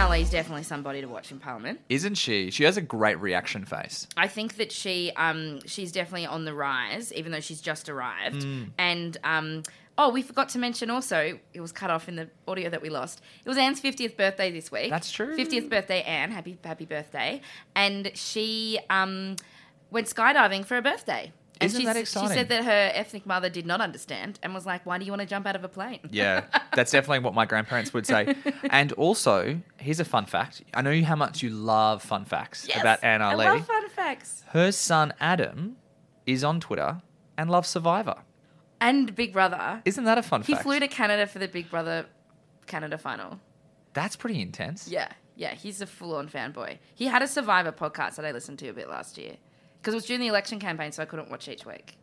[0.00, 1.80] Aly is definitely somebody to watch in Parliament.
[1.88, 2.50] Isn't she?
[2.50, 4.06] She has a great reaction face.
[4.16, 8.42] I think that she um she's definitely on the rise, even though she's just arrived.
[8.42, 8.70] Mm.
[8.78, 9.62] And um
[9.98, 12.88] oh, we forgot to mention also it was cut off in the audio that we
[12.88, 13.20] lost.
[13.44, 14.90] It was Anne's fiftieth birthday this week.
[14.90, 15.36] That's true.
[15.36, 16.30] Fiftieth birthday, Anne.
[16.30, 17.42] Happy happy birthday!
[17.76, 19.36] And she um
[19.90, 21.32] went skydiving for her birthday.
[21.60, 24.64] And Isn't she, that She said that her ethnic mother did not understand and was
[24.64, 26.44] like, "Why do you want to jump out of a plane?" Yeah,
[26.74, 28.34] that's definitely what my grandparents would say.
[28.70, 30.62] And also, here's a fun fact.
[30.72, 34.44] I know how much you love fun facts Yes, about Anne I love fun facts.
[34.48, 35.76] Her son Adam
[36.24, 37.02] is on Twitter
[37.36, 38.16] and loves Survivor.
[38.80, 39.82] And Big Brother.
[39.84, 40.62] Isn't that a fun He fact?
[40.64, 42.06] He flew to Canada for the Big Brother
[42.66, 43.40] Canada final.
[43.92, 44.88] That's pretty intense.
[44.88, 46.78] Yeah, yeah, he's a full-on fanboy.
[46.94, 49.36] He had a Survivor podcast that I listened to a bit last year
[49.80, 51.96] because it was during the election campaign, so I couldn't watch each week.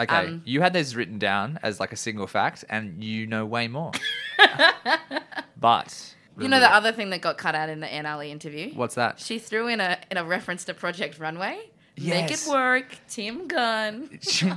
[0.00, 3.44] Okay, Um, you had this written down as like a single fact, and you know
[3.44, 3.90] way more.
[5.60, 8.72] but You know the other thing that got cut out in the Anne Aly interview?
[8.74, 9.18] What's that?
[9.18, 11.58] She threw in a in a reference to Project Runway.
[11.96, 12.30] Yes.
[12.30, 14.20] Make it work, Tim Gunn.
[14.22, 14.52] she,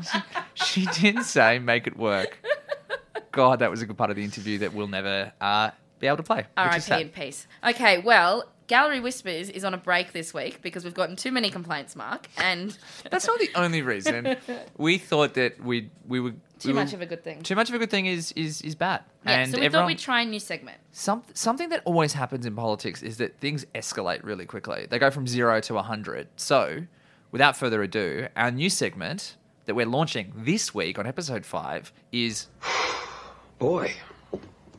[0.53, 2.37] she did say make it work.
[3.31, 6.17] God, that was a good part of the interview that we'll never uh, be able
[6.17, 6.45] to play.
[6.55, 7.01] R.I.P.
[7.01, 7.47] in peace.
[7.67, 11.49] Okay, well, Gallery Whispers is on a break this week because we've gotten too many
[11.49, 12.77] complaints, Mark, and
[13.11, 14.37] That's not the only reason.
[14.77, 17.41] we thought that we we would too we much were- of a good thing.
[17.41, 19.03] Too much of a good thing is is is bad.
[19.25, 20.77] Yeah, and so we everyone, thought we'd try a new segment.
[20.93, 24.87] some, something that always happens in politics is that things escalate really quickly.
[24.89, 26.29] They go from zero to 100.
[26.37, 26.83] So,
[27.29, 32.47] without further ado, our new segment that we're launching this week on episode five is
[33.59, 33.95] Boy,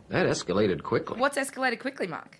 [0.08, 1.20] that escalated quickly.
[1.20, 2.38] What's escalated quickly, Mark?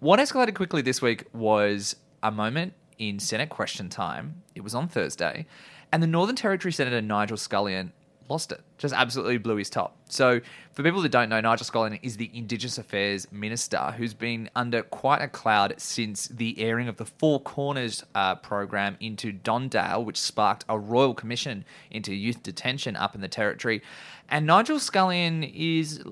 [0.00, 4.42] What escalated quickly this week was a moment in Senate question time.
[4.54, 5.46] It was on Thursday,
[5.90, 7.94] and the Northern Territory Senator Nigel Scullion
[8.28, 8.60] lost it.
[8.78, 9.96] Just absolutely blew his top.
[10.08, 10.40] So,
[10.72, 14.82] for people that don't know, Nigel Scullion is the Indigenous Affairs Minister who's been under
[14.82, 20.04] quite a cloud since the airing of the Four Corners uh, program into Don Dale,
[20.04, 23.82] which sparked a royal commission into youth detention up in the Territory.
[24.28, 26.02] And Nigel Scullion is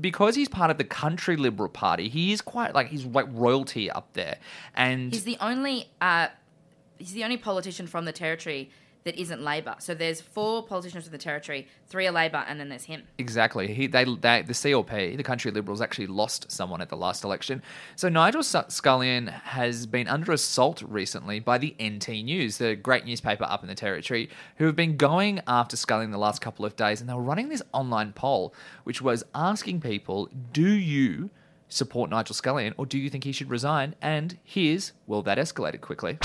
[0.00, 2.08] because he's part of the Country Liberal Party.
[2.08, 4.38] He is quite like he's like royalty up there,
[4.74, 6.28] and He's the only uh,
[6.98, 8.70] he's the only politician from the territory
[9.08, 9.74] that isn't Labor.
[9.78, 13.04] So there's four politicians from the territory, three are Labor, and then there's him.
[13.16, 13.72] Exactly.
[13.72, 17.62] He they, they the CLP, the Country Liberals, actually lost someone at the last election.
[17.96, 23.44] So Nigel Scullion has been under assault recently by the NT News, the great newspaper
[23.44, 27.00] up in the territory, who have been going after Scullion the last couple of days,
[27.00, 28.52] and they were running this online poll,
[28.84, 31.30] which was asking people, "Do you?"
[31.68, 33.94] Support Nigel Scullion, or do you think he should resign?
[34.00, 36.18] And here's well, that escalated quickly.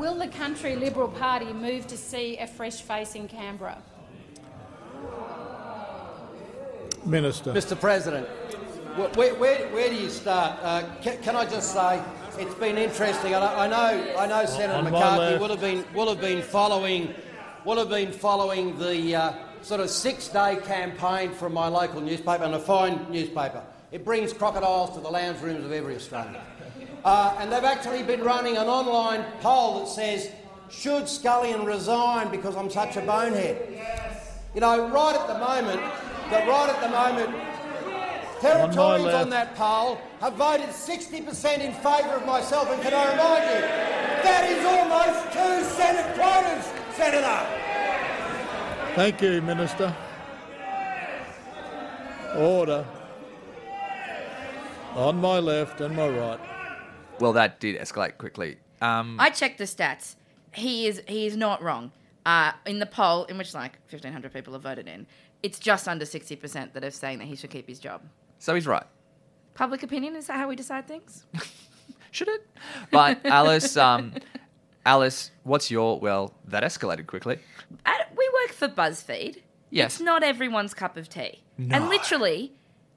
[0.00, 3.80] Will the Country Liberal Party move to see a fresh face in Canberra?
[7.04, 7.52] Minister.
[7.52, 7.78] Mr.
[7.78, 8.26] President,
[9.16, 10.58] where, where, where do you start?
[10.62, 12.00] Uh, can, can I just say
[12.38, 13.34] it's been interesting.
[13.34, 15.40] I, I know I know Senator On McCarthy left.
[15.40, 17.14] will have been will have been following
[17.64, 22.54] will have been following the uh, sort of six-day campaign from my local newspaper and
[22.54, 23.62] a fine newspaper.
[23.92, 26.36] It brings crocodiles to the lounge rooms of every Australian.
[27.04, 30.30] Uh, and they've actually been running an online poll that says,
[30.70, 33.68] should Scullion resign because I'm such a bonehead?
[33.70, 34.38] Yes.
[34.54, 35.80] You know, right at the moment,
[36.30, 37.36] that right at the moment,
[38.40, 39.22] Territorians left.
[39.24, 43.60] on that poll have voted 60% in favour of myself, and can I remind you,
[44.22, 47.46] that is almost two Senate quotas, Senator.
[48.94, 49.94] Thank you, Minister.
[52.36, 52.86] Order.
[54.94, 56.40] On my left and my right.
[57.18, 58.58] Well, that did escalate quickly.
[58.80, 60.16] Um, I checked the stats.
[60.52, 61.92] He is he is not wrong.
[62.26, 65.06] Uh, in the poll, in which like 1,500 people have voted in,
[65.42, 68.02] it's just under 60% that are saying that he should keep his job.
[68.38, 68.84] so he's right.
[69.54, 71.24] Public opinion, is that how we decide things?
[72.10, 72.46] Should it?
[72.90, 74.14] But Alice, um,
[74.86, 76.32] Alice, what's your well?
[76.46, 77.38] That escalated quickly.
[77.84, 79.38] Uh, we work for BuzzFeed.
[79.70, 79.94] Yes.
[79.94, 81.40] It's not everyone's cup of tea.
[81.58, 81.76] No.
[81.76, 82.52] And literally,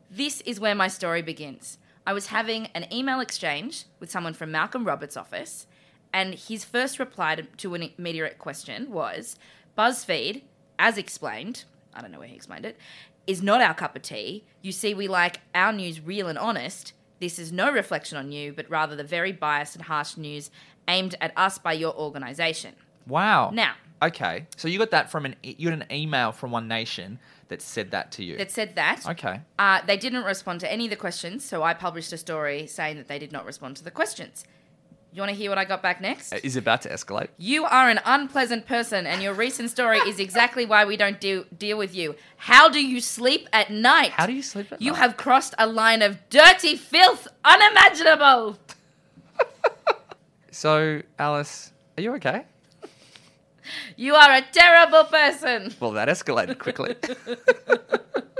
[0.09, 1.77] this is where my story begins.
[2.05, 5.65] I was having an email exchange with someone from Malcolm Roberts' office,
[6.13, 9.35] and his first reply to, to an immediate question was
[9.77, 10.43] BuzzFeed,
[10.77, 12.77] as explained, I don't know where he explained it,
[13.27, 14.45] is not our cup of tea.
[14.61, 16.93] You see, we like our news real and honest.
[17.19, 20.51] This is no reflection on you, but rather the very biased and harsh news
[20.87, 22.75] aimed at us by your organisation.
[23.07, 23.49] Wow.
[23.51, 26.67] Now, Okay, so you got that from an e- you got an email from One
[26.67, 27.17] Nation
[27.49, 28.37] that said that to you.
[28.37, 29.05] that said that.
[29.07, 29.41] Okay.
[29.59, 32.97] Uh, they didn't respond to any of the questions, so I published a story saying
[32.97, 34.45] that they did not respond to the questions.
[35.13, 36.33] You want to hear what I got back next?
[36.33, 37.29] Uh, Is it about to escalate?
[37.37, 41.45] You are an unpleasant person, and your recent story is exactly why we don't deal,
[41.57, 42.15] deal with you.
[42.35, 44.09] How do you sleep at night?
[44.11, 44.97] How do you sleep at you night?
[44.99, 48.57] have crossed a line of dirty filth unimaginable.
[50.51, 52.45] So, Alice, are you okay?
[53.95, 55.73] You are a terrible person.
[55.79, 56.95] Well, that escalated quickly.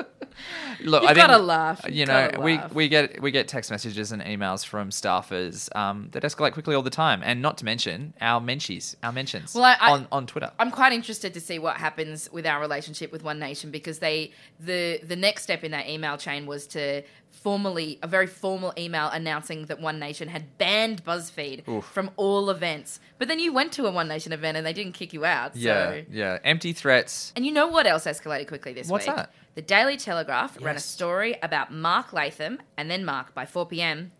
[0.86, 1.82] Look, You've I gotta laugh.
[1.86, 2.74] You've You know, we, laugh.
[2.74, 6.82] we get we get text messages and emails from staffers um, that escalate quickly all
[6.82, 10.28] the time, and not to mention our mentions, our mentions Well, I- I- on on
[10.28, 10.52] Twitter.
[10.60, 14.32] I'm quite interested to see what happens with our relationship with One Nation because they
[14.60, 19.08] the the next step in that email chain was to formally a very formal email
[19.10, 21.86] announcing that One Nation had banned BuzzFeed Oof.
[21.86, 23.00] from all events.
[23.20, 25.54] But then you went to a One Nation event and they didn't kick you out.
[25.54, 25.60] So.
[25.60, 26.40] Yeah, yeah.
[26.44, 27.34] Empty threats.
[27.36, 29.16] And you know what else escalated quickly this What's week?
[29.16, 29.36] What's that?
[29.56, 30.86] The Daily Telegraph ran a Yes.
[30.86, 34.12] story about Mark Latham, and then Mark by 4 p.m.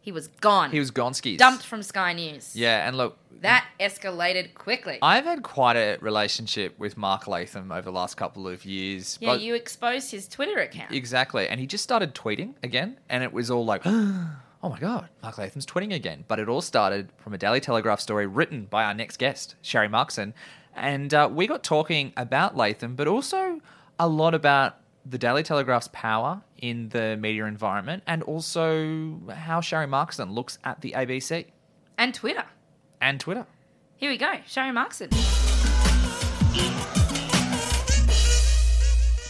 [0.00, 0.70] He was gone.
[0.70, 1.38] He was gonskis.
[1.38, 2.54] dumped from Sky News.
[2.54, 4.98] Yeah, and look, That escalated quickly.
[5.00, 9.16] I've had quite a relationship with Mark Latham over the last couple of years.
[9.20, 10.92] yeah, but- you exposed his Twitter account.
[10.92, 11.48] Exactly.
[11.48, 15.38] And he just started tweeting again, and it was all like, oh my God, Mark
[15.38, 16.24] Latham's tweeting again.
[16.28, 19.88] But it all started from a Daily Telegraph story written by our next guest, Sharri
[19.88, 20.32] Markson.
[20.74, 23.60] And uh, we got talking about Latham, but also
[23.98, 24.76] a lot about
[25.06, 30.80] the Daily Telegraph's power in the media environment and also how Sharri Markson looks at
[30.80, 31.46] the ABC
[31.98, 32.44] And Twitter.
[33.00, 33.46] and Twitter.
[33.96, 34.32] Here we go.
[34.48, 35.10] Sharri Markson.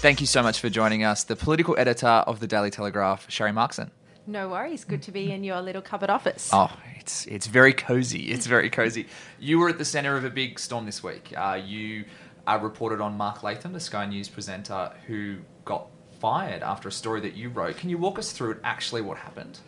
[0.00, 3.52] Thank you so much for joining us, the political editor of the Daily Telegraph, Sharri
[3.54, 3.90] Markson.
[4.26, 4.84] No worries.
[4.84, 6.50] Good to be in your little cupboard office.
[6.52, 8.32] Oh, it's it's very cozy.
[8.32, 9.06] It's very cozy.
[9.38, 11.32] You were at the centre of a big storm this week.
[11.36, 12.04] Uh, you
[12.46, 15.88] uh, reported on Mark Latham, the Sky News presenter, who got
[16.20, 17.76] fired after a story that you wrote.
[17.76, 18.58] Can you walk us through it?
[18.64, 19.58] actually what happened?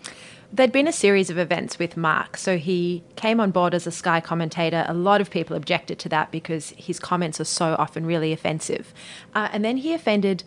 [0.53, 2.37] There'd been a series of events with Mark.
[2.37, 4.85] So he came on board as a Sky commentator.
[4.89, 8.95] A lot of people objected to that because his comments are so often really offensive.
[9.35, 10.45] Uh, and then he offended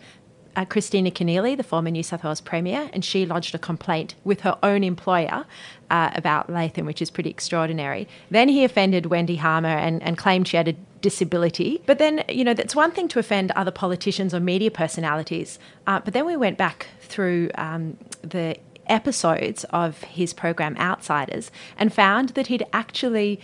[0.56, 4.40] uh, Kristina Keneally, the former New South Wales Premier, and she lodged a complaint with
[4.40, 5.44] her own employer
[5.90, 8.08] uh, about Latham, which is pretty extraordinary.
[8.30, 11.82] Then he offended Wendy Harmer and, and claimed she had a disability.
[11.86, 15.58] But then, you know, that's one thing to offend other politicians or media personalities.
[15.86, 21.92] Uh, but then we went back through um, the episodes of his program Outsiders and
[21.92, 23.40] found that he'd actually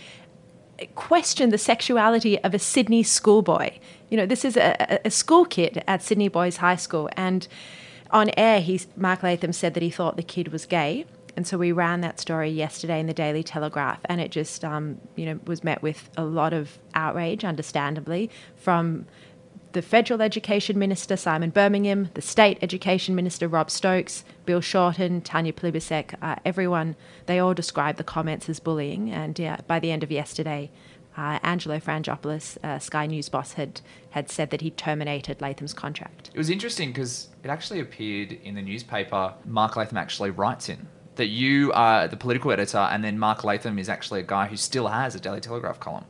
[0.95, 3.79] questioned the sexuality of a Sydney schoolboy.
[4.09, 7.47] You know, this is a, a school kid at Sydney Boys High School, and
[8.11, 11.05] on air, he Mark Latham said that he thought the kid was gay.
[11.37, 14.99] And so we ran that story yesterday in the Daily Telegraph, and it just, um,
[15.15, 19.05] you know, was met with a lot of outrage, understandably, from
[19.73, 25.53] the federal education minister Simon Birmingham, the state education minister Rob Stokes, Bill Shorten, Tanya
[25.53, 26.95] Plibersek, uh, everyone,
[27.27, 29.11] they all described the comments as bullying.
[29.11, 30.71] And yeah, by the end of yesterday,
[31.15, 36.31] uh, Angelo Frangopoulos, uh, Sky News boss, had, had said that he terminated Latham's contract.
[36.33, 39.35] It was interesting because it actually appeared in the newspaper.
[39.45, 43.77] Mark Latham actually writes in that you are the political editor, and then Mark Latham
[43.77, 46.05] is actually a guy who still has a Daily Telegraph column.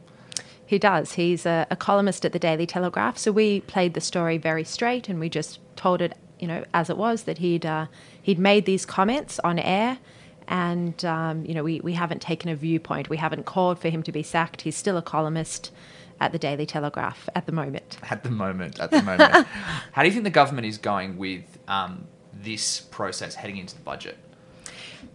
[0.66, 1.14] He does.
[1.14, 3.18] He's a, a, columnist at the Daily Telegraph.
[3.18, 6.90] So we played the story very straight, and we just told it, you know, as
[6.90, 7.88] it was that he'd uh,
[8.22, 9.98] he'd made these comments on air,
[10.48, 13.10] and um, you know, we we haven't taken a viewpoint.
[13.10, 14.62] We haven't called for him to be sacked.
[14.62, 15.72] He's still a columnist
[16.20, 17.98] at the Daily Telegraph at the moment.
[18.10, 19.48] At the moment, at the moment.
[19.94, 23.82] How do you think the government is going with um, this process heading into the
[23.82, 24.18] budget?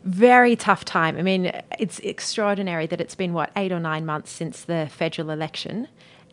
[0.04, 1.16] Very tough time.
[1.16, 5.30] I mean, it's extraordinary that it's been, what, eight or nine months since the federal
[5.30, 5.88] election,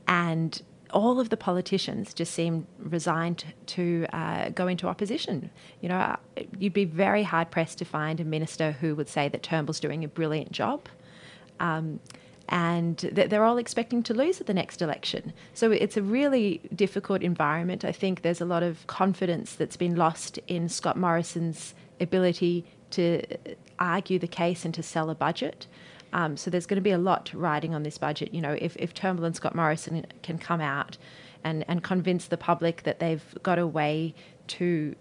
[0.08, 5.52] and all of the politicians just seem resigned to uh, go into opposition.
[5.82, 6.16] You know,
[6.58, 10.04] you'd be very hard pressed to find a minister who would say that Turnbull's doing
[10.04, 10.88] a brilliant job.
[11.60, 12.00] Um,
[12.52, 15.34] and that they're all expecting to lose at the next election.
[15.54, 17.86] So it's a really difficult environment.
[17.86, 23.22] I think there's a lot of confidence that's been lost in Scott Morrison's ability to
[23.78, 25.68] argue the case and to sell a budget.
[26.12, 28.34] Um, so there's going to be a lot riding on this budget.
[28.34, 30.98] You know, if, if Turnbull and Scott Morrison can come out
[31.44, 34.16] and, and convince the public that they've got a way
[34.48, 34.96] to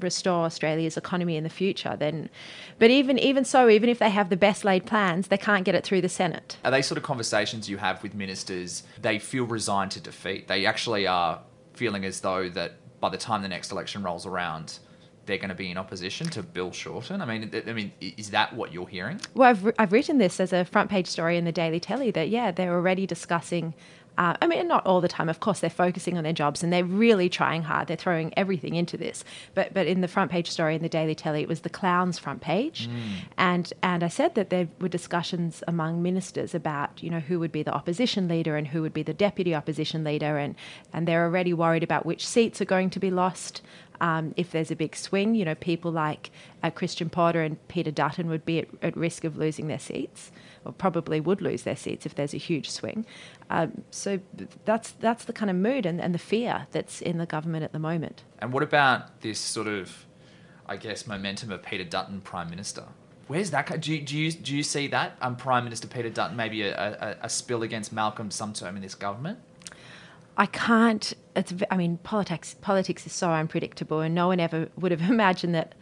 [0.00, 2.30] restore Australia's economy in the future, then
[2.78, 5.74] but even even so, even if they have the best laid plans, they can't get
[5.74, 6.56] it through the Senate.
[6.64, 8.84] Are they sort of conversations you have with ministers?
[9.00, 10.48] They feel resigned to defeat.
[10.48, 11.40] They actually are
[11.74, 14.78] feeling as though that by the time the next election rolls around,
[15.26, 17.20] they're going to be in opposition to Bill Shorten.
[17.20, 19.20] I mean, I mean, is that what you're hearing?
[19.34, 22.28] Well, I've, I've written this as a front page story in the Daily Telly that
[22.28, 23.74] yeah, they're already discussing.
[24.18, 25.30] Uh, I mean, not all the time.
[25.30, 27.88] Of course, they're focusing on their jobs and they're really trying hard.
[27.88, 29.24] They're throwing everything into this.
[29.54, 32.18] But but in the front page story in the Daily Telly, it was the clowns
[32.18, 33.22] front page, mm.
[33.38, 37.52] and and I said that there were discussions among ministers about you know who would
[37.52, 40.56] be the opposition leader and who would be the deputy opposition leader, and
[40.92, 43.62] and they're already worried about which seats are going to be lost.
[44.00, 46.30] Um, if there's a big swing, you know, people like
[46.62, 50.32] uh, Christian Porter and Peter Dutton would be at, at, risk of losing their seats,
[50.64, 53.06] or probably would lose their seats if there's a huge swing.
[53.50, 54.20] Um, so
[54.64, 57.72] that's that's the kind of mood and, and the fear that's in the government at
[57.72, 58.24] the moment.
[58.38, 60.06] And what about this sort of,
[60.66, 62.84] I guess, momentum of Peter Dutton Prime Minister?
[63.28, 63.80] Where's that?
[63.80, 66.74] Do you, do you, do you see that um, Prime Minister Peter Dutton maybe a,
[66.74, 69.38] a, a spill against Malcolm sometime in this government?
[70.36, 71.12] I can't.
[71.36, 71.52] It's.
[71.70, 72.56] I mean, politics.
[72.60, 75.74] Politics is so unpredictable, and no one ever would have imagined that.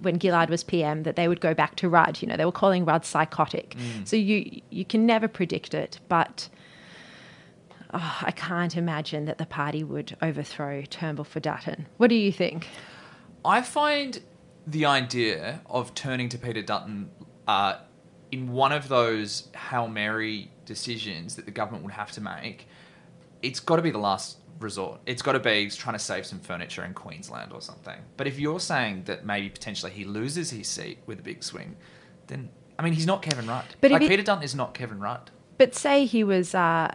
[0.00, 2.20] when Gillard was PM, that they would go back to Rudd.
[2.20, 3.76] You know, they were calling Rudd psychotic.
[3.76, 4.06] Mm.
[4.06, 6.48] So you you can never predict it, but
[7.92, 11.86] oh, I can't imagine that the party would overthrow Turnbull for Dutton.
[11.96, 12.68] What do you think?
[13.44, 14.20] I find
[14.66, 17.10] the idea of turning to Peter Dutton
[17.48, 17.78] uh,
[18.30, 22.68] in one of those hail mary decisions that the government would have to make
[23.42, 25.00] it's got to be the last resort.
[25.06, 27.98] It's got to be he's trying to save some furniture in Queensland or something.
[28.16, 31.76] But if you're saying that maybe potentially he loses his seat with a big swing,
[32.26, 33.64] then I mean he's not Kevin Rudd.
[33.80, 35.30] But like Peter Dutton is not Kevin Rudd.
[35.58, 36.94] But say he was uh,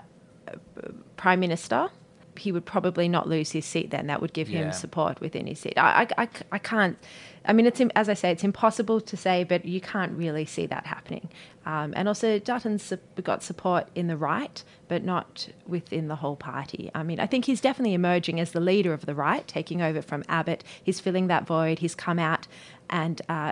[1.17, 1.89] prime minister,
[2.37, 4.07] he would probably not lose his seat then.
[4.07, 4.65] That would give Yeah.
[4.65, 5.73] him support within his seat.
[5.77, 6.97] I, I, I, I can't,
[7.45, 10.65] I mean, it's as I say, it's impossible to say, but you can't really see
[10.67, 11.29] that happening.
[11.65, 12.93] Um, and also, Dutton's
[13.23, 16.91] got support in the right, but not within the whole party.
[16.93, 20.01] I mean, I think he's definitely emerging as the leader of the right, taking over
[20.01, 20.63] from Abbott.
[20.83, 21.79] He's filling that void.
[21.79, 22.47] He's come out
[22.89, 23.51] and uh,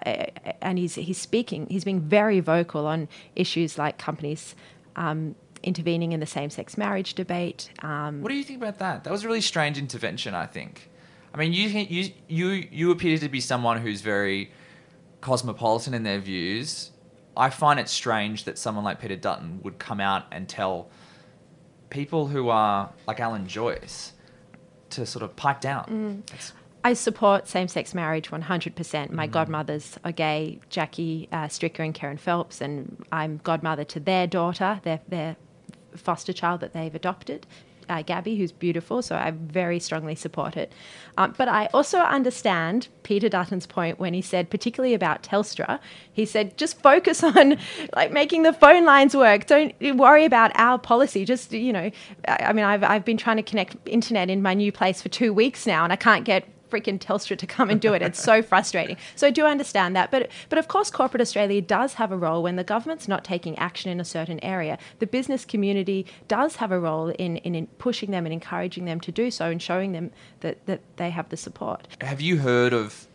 [0.62, 1.68] and he's he's speaking.
[1.70, 4.56] He's being very vocal on issues like companies.
[4.96, 5.34] Um,
[5.64, 7.70] intervening in the same-sex marriage debate.
[7.80, 9.04] Um, What do you think about that?
[9.04, 10.90] That was a really strange intervention, I think.
[11.34, 14.52] I mean, you you you you appear to be someone who's very
[15.22, 16.92] cosmopolitan in their views.
[17.36, 20.90] I find it strange that someone like Peter Dutton would come out and tell
[21.90, 24.14] people who are like Alan Joyce
[24.92, 26.24] to sort of pipe down.
[26.26, 26.52] Mm.
[26.86, 29.12] I support same-sex marriage 100%.
[29.12, 29.32] My Mm.
[29.32, 34.82] godmothers are gay, Jackie uh, Stricker and Kerryn Phelps, and I'm godmother to their daughter,
[34.84, 35.38] their, their
[35.96, 37.46] foster child that they've adopted,
[37.90, 39.02] uh, Gabby, who's beautiful.
[39.02, 40.72] So I very strongly support it.
[41.18, 45.80] Um, but I also understand Peter Dutton's point when he said, particularly about Telstra,
[46.12, 47.58] he said, just focus on
[47.96, 49.46] like making the phone lines work.
[49.46, 51.26] Don't worry about our policy.
[51.26, 51.92] Just you know,
[52.28, 55.10] I, I mean, I've I've been trying to connect internet in my new place for
[55.10, 58.02] two weeks now, and I can't get freaking Telstra to come and do it.
[58.02, 58.98] It's so frustrating.
[59.16, 60.10] So I do understand that.
[60.10, 63.58] But but of course corporate Australia does have a role when the government's not taking
[63.60, 64.78] action in a certain area.
[65.00, 69.00] The business community does have a role in, in, in pushing them and encouraging them
[69.02, 71.88] to do so and showing them that, that they have the support.
[72.02, 73.08] Have you heard of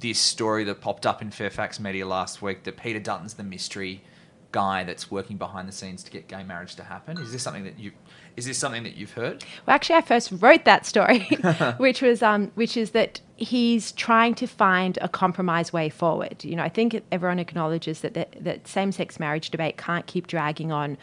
[0.00, 4.02] this story that popped up in Fairfax media last week that Peter Dutton's the mystery
[4.52, 7.18] guy that's working behind the scenes to get gay marriage to happen?
[7.18, 7.92] Is this something that you
[8.36, 9.44] is this something that you've heard?
[9.66, 11.20] Well, actually, I first wrote that story,
[11.78, 16.44] which was um, which is that he's trying to find a compromise way forward.
[16.44, 20.70] You know, I think everyone acknowledges that that, that same-sex marriage debate can't keep dragging
[20.72, 20.98] on.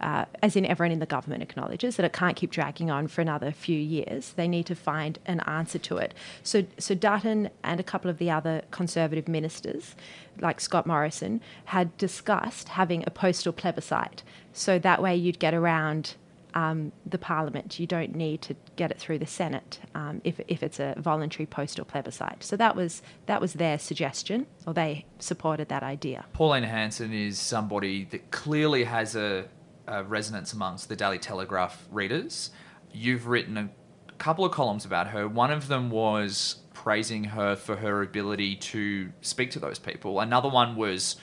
[0.00, 3.20] Uh, as in, everyone in the government acknowledges that it can't keep dragging on for
[3.20, 4.32] another few years.
[4.32, 6.14] They need to find an answer to it.
[6.42, 9.94] So, so Dutton and a couple of the other Conservative ministers,
[10.40, 14.22] like Scott Morrison, had discussed having a postal plebiscite.
[14.52, 16.14] So that way, you'd get around
[16.54, 17.78] um, the Parliament.
[17.78, 21.46] You don't need to get it through the Senate um, if, if it's a voluntary
[21.46, 22.42] postal plebiscite.
[22.42, 26.24] So that was that was their suggestion, or they supported that idea.
[26.32, 29.46] Pauline Hanson is somebody that clearly has a,
[29.86, 32.50] a resonance amongst the Daily Telegraph readers.
[32.92, 33.70] You've written a
[34.18, 35.28] couple of columns about her.
[35.28, 40.20] One of them was praising her for her ability to speak to those people.
[40.20, 41.16] Another one was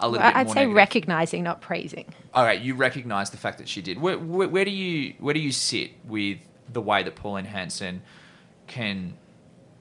[0.00, 0.76] a little bit I'd say negative.
[0.76, 2.06] recognizing, not praising.
[2.34, 4.00] All right, you recognise the fact that she did.
[4.00, 6.38] Where, where, where do you where do you sit with
[6.72, 8.02] the way that Pauline Hanson
[8.66, 9.16] can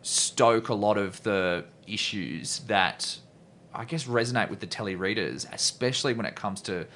[0.02, 3.20] stoke a lot of the issues that
[3.74, 6.88] I guess resonate with the telly readers, especially when it comes to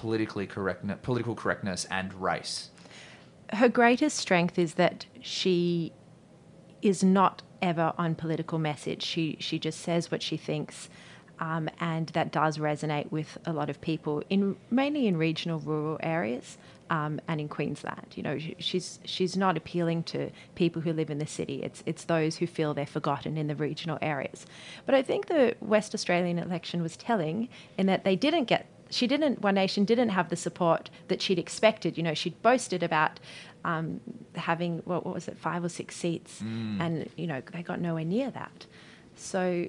[0.00, 2.70] politically correctness, political correctness and race.
[3.52, 5.92] Her greatest strength is that she
[6.80, 9.02] is not ever on political message.
[9.02, 10.88] She she just says what she thinks.
[11.38, 15.98] Um, and that does resonate with a lot of people in mainly in regional rural
[16.02, 16.58] areas
[16.90, 18.08] um, and in Queensland.
[18.14, 21.62] You know, sh- she's she's not appealing to people who live in the city.
[21.62, 24.46] It's it's those who feel they're forgotten in the regional areas.
[24.86, 28.66] But I think the West Australian election was telling in that they didn't get.
[28.90, 29.40] She didn't.
[29.42, 31.96] One Nation didn't have the support that she'd expected.
[31.96, 33.20] You know, she'd boasted about
[33.64, 34.00] um,
[34.34, 36.80] having what, what was it, five or six seats, Mm.
[36.80, 38.66] and you know they got nowhere near that.
[39.16, 39.66] So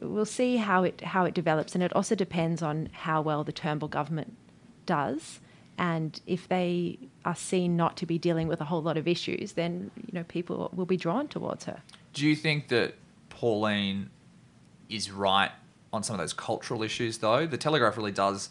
[0.00, 3.52] we'll see how it how it develops, and it also depends on how well the
[3.52, 4.36] Turnbull government
[4.86, 5.40] does.
[5.78, 9.52] And if they are seen not to be dealing with a whole lot of issues,
[9.52, 11.80] then you know people will be drawn towards her.
[12.12, 12.94] Do you think that
[13.30, 14.10] Pauline
[14.90, 15.52] is right
[15.92, 17.46] on some of those cultural issues, though?
[17.46, 18.48] The Telegraph really does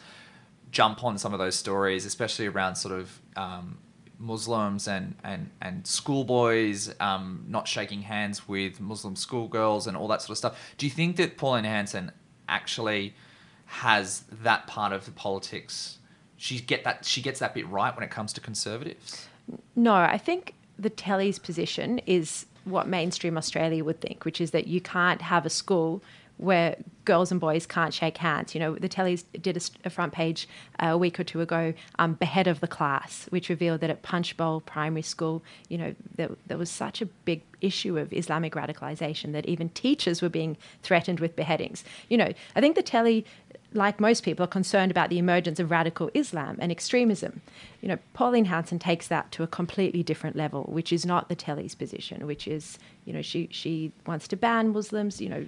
[0.71, 3.77] jump on some of those stories, especially around sort of um,
[4.19, 10.21] Muslims and, and, and schoolboys um, not shaking hands with Muslim schoolgirls and all that
[10.21, 10.59] sort of stuff.
[10.77, 12.11] Do you think that Pauline Hanson
[12.47, 13.15] actually
[13.65, 15.97] has that part of the politics?
[16.37, 19.27] She get that she gets that bit right when it comes to conservatives.
[19.75, 24.67] No, I think the telly's position is what mainstream Australia would think, which is that
[24.67, 26.01] you can't have a school
[26.39, 28.55] where girls and boys can't shake hands.
[28.55, 30.47] You know, the tellies did a, a front page
[30.79, 34.61] a week or two ago, um, behead of the class, which revealed that at Punchbowl
[34.61, 39.45] Primary School, you know, there, there was such a big issue of Islamic radicalization that
[39.47, 41.83] even teachers were being threatened with beheadings.
[42.07, 43.25] You know, I think the telly
[43.73, 47.41] like most people, are concerned about the emergence of radical Islam and extremism.
[47.81, 51.35] You know, Pauline Hanson takes that to a completely different level, which is not the
[51.35, 55.45] telly's position, which is, you know, she, she wants to ban Muslims, you know,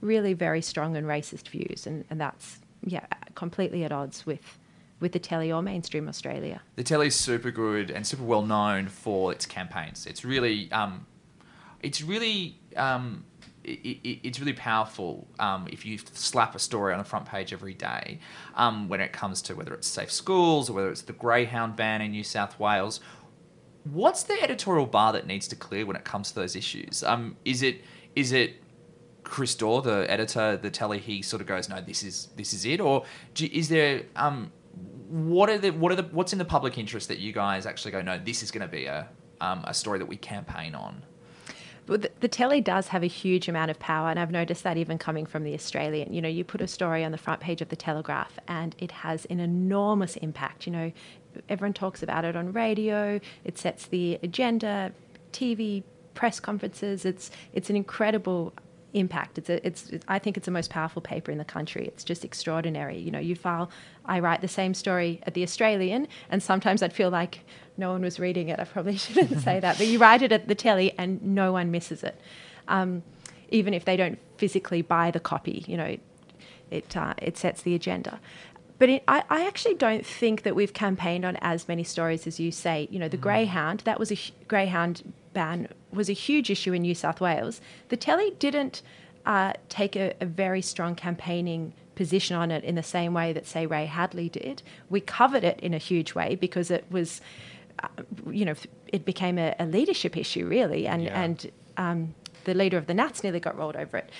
[0.00, 1.86] really very strong and racist views.
[1.86, 4.58] And, and that's, yeah, completely at odds with,
[5.00, 6.62] with the telly or mainstream Australia.
[6.76, 10.06] the telly's super good and super well known for its campaigns.
[10.06, 11.06] It's really, um,
[11.82, 13.24] it's really, um,
[13.66, 17.52] i i it's really powerful um, if you slap a story on the front page
[17.52, 18.20] every day.
[18.54, 22.00] Um, when it comes to whether it's safe schools or whether it's the greyhound ban
[22.00, 23.00] in New South Wales,
[23.84, 27.02] what's the editorial bar that needs to clear when it comes to those issues?
[27.02, 27.82] Um, is it
[28.14, 28.56] is it
[29.24, 32.64] Chris Dore, the editor, the telly, he sort of goes, no, this is this is
[32.64, 33.04] it, or
[33.34, 34.52] do, is there um,
[35.08, 37.90] what are the what are the what's in the public interest that you guys actually
[37.90, 39.08] go, no, this is going to be a
[39.40, 41.02] um, a story that we campaign on?
[41.86, 44.96] But the, telly does have a huge amount of power, and I've noticed that even
[44.96, 46.14] coming from the Australian.
[46.14, 48.90] You know, you put a story on the front page of the Telegraph, and it
[48.90, 50.66] has an enormous impact.
[50.66, 50.92] You know,
[51.48, 53.20] everyone talks about it on radio.
[53.44, 54.92] It sets the agenda,
[55.32, 55.82] TV,
[56.14, 57.04] press conferences.
[57.04, 58.54] It's it's an incredible
[58.94, 59.38] impact.
[59.38, 61.86] It's a, it's I think it's the most powerful paper in the country.
[61.86, 62.98] It's just extraordinary.
[62.98, 63.70] You know, you file.
[64.06, 67.40] I write the same story at the Australian, and sometimes I'd feel like
[67.76, 68.58] no one was reading it.
[68.58, 71.70] I probably shouldn't say that, but you write it at the telly, and no one
[71.70, 72.18] misses it,
[72.68, 73.02] um,
[73.50, 75.64] even if they don't physically buy the copy.
[75.66, 75.96] You know,
[76.70, 78.20] it uh, it sets the agenda.
[78.78, 82.40] But it, I, I actually don't think that we've campaigned on as many stories as
[82.40, 82.88] you say.
[82.90, 84.18] You know, the greyhound that was a
[84.48, 87.60] greyhound ban was a huge issue in New South Wales.
[87.88, 88.82] The telly didn't
[89.26, 93.46] uh, take a, a very strong campaigning position on it in the same way that,
[93.46, 94.62] say, Ray Hadley did.
[94.90, 97.20] We covered it in a huge way because it was,
[97.82, 97.88] uh,
[98.30, 98.54] you know,
[98.88, 101.22] it became a, a leadership issue really, and Yeah.
[101.22, 102.14] and um,
[102.44, 104.10] the leader of the Nats nearly got rolled over it.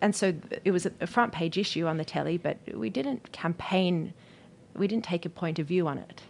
[0.00, 0.34] And so
[0.64, 4.12] it was a, front page issue on the telly, but we didn't campaign,
[4.74, 6.22] we didn't take a point of view on it.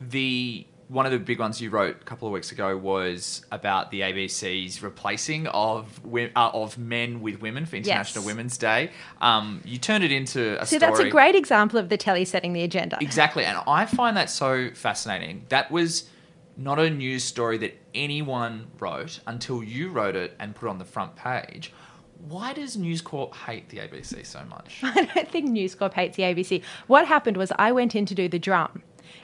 [0.00, 3.90] The one of the big ones you wrote a couple of weeks ago was about
[3.90, 8.26] the ABC's replacing of uh, of men with women for International Yes.
[8.26, 8.90] Women's Day.
[9.20, 10.90] Um, you turned it into a See, story.
[10.90, 12.98] that's a great example of the telly setting the agenda.
[13.00, 15.46] Exactly, and I find that so fascinating.
[15.48, 16.10] That was
[16.56, 20.78] not a news story that anyone wrote until you wrote it and put it on
[20.78, 21.72] the front page.
[22.28, 24.78] Why does News Corp hate the ABC so much?
[24.82, 26.62] I don't think News Corp hates the ABC.
[26.86, 28.82] What happened was I went in to do the drum.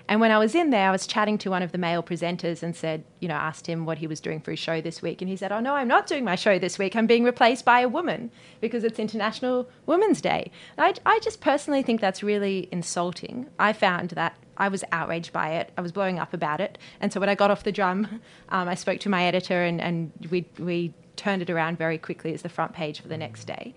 [0.09, 2.63] And when I was in there, I was chatting to one of the male presenters
[2.63, 5.21] and said, you know, asked him what he was doing for his show this week.
[5.23, 6.97] And he said, Oh, no, I'm not doing my show this week.
[6.97, 8.31] I'm being replaced by a woman
[8.61, 10.51] because it's International Women's Day.
[10.77, 13.47] I, I just personally think that's really insulting.
[13.59, 15.73] I found that I was outraged by it.
[15.77, 16.79] I was blowing up about it.
[17.01, 19.81] And so when I got off the drum, um, I spoke to my editor and,
[19.81, 23.45] and we, we turned it around very quickly as the front page for the next
[23.45, 23.75] day.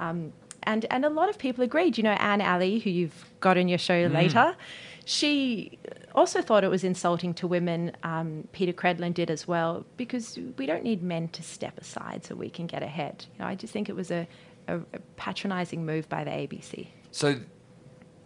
[0.00, 0.32] Um,
[0.64, 1.96] and, and a lot of people agreed.
[1.96, 4.14] You know, Anne Aly, who you've got on your show Mm.
[4.14, 4.56] later,
[5.04, 5.78] she
[6.14, 7.92] also thought it was insulting to women.
[8.02, 12.34] Um, Peta Credlin did as well, because we don't need men to step aside so
[12.34, 13.24] we can get ahead.
[13.34, 14.26] You know, I just think it was a,
[14.66, 16.88] a, a patronising move by the ABC.
[17.12, 17.36] So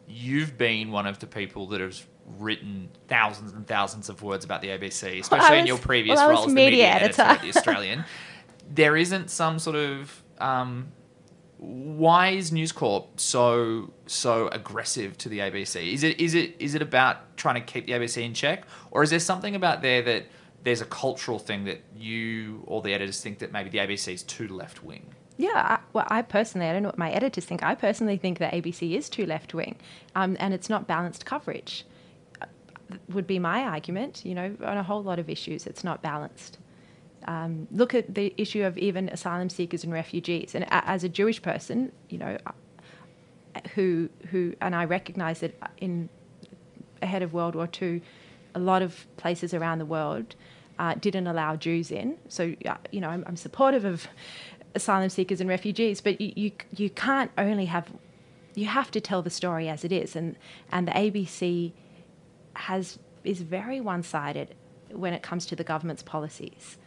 [0.09, 2.05] you've been one of the people that has
[2.39, 6.17] written thousands and thousands of words about the ABC, especially Well, I in your previous
[6.17, 7.23] well, role as the media media editor, editor.
[7.23, 8.05] at the Australian.
[8.75, 10.93] there isn't some sort of um,
[11.59, 15.93] why is News Corp so so aggressive to the ABC?
[15.93, 19.03] Is it is it is it about trying to keep the ABC in check, or
[19.03, 20.27] is there something about there that
[20.65, 24.23] there's a cultural thing that you or the editors think that maybe the ABC is
[24.23, 25.07] too left wing?
[25.37, 27.63] Yeah, I, well, I personally, I don't know what my editors think.
[27.63, 29.77] I personally think that ABC is too left wing,
[30.15, 31.85] um, and it's not balanced coverage.
[33.09, 34.25] Would be my argument.
[34.25, 36.59] You know, on a whole lot of issues, it's not balanced.
[37.27, 41.41] Um, look at the issue of even asylum seekers and refugees, and as a Jewish
[41.41, 46.09] person, you know, uh, who who, and I recognise that in
[47.01, 48.03] ahead of World War II,
[48.55, 50.35] a lot of places around the world
[50.79, 52.17] uh, didn't allow Jews in.
[52.29, 54.09] So, uh, you know, I'm, I'm supportive of
[54.75, 57.93] asylum seekers and refugees, but you, you you can't only have
[58.55, 60.37] you have to tell the story as it is, and
[60.71, 61.73] and the ABC
[62.55, 64.55] has is very one sided
[64.91, 66.79] when it comes to the government's policies.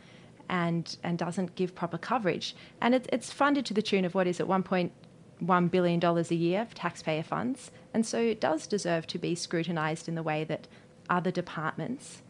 [0.48, 2.56] And, and doesn't give proper coverage.
[2.80, 6.62] And it, it's funded to the tune of what is it, $1.1 billion a year
[6.62, 7.72] of taxpayer funds.
[7.94, 10.68] And so it does deserve to be scrutinised in the way that
[11.10, 12.22] other departments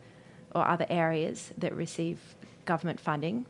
[0.53, 2.36] or other areas that receive
[2.66, 3.45] government funding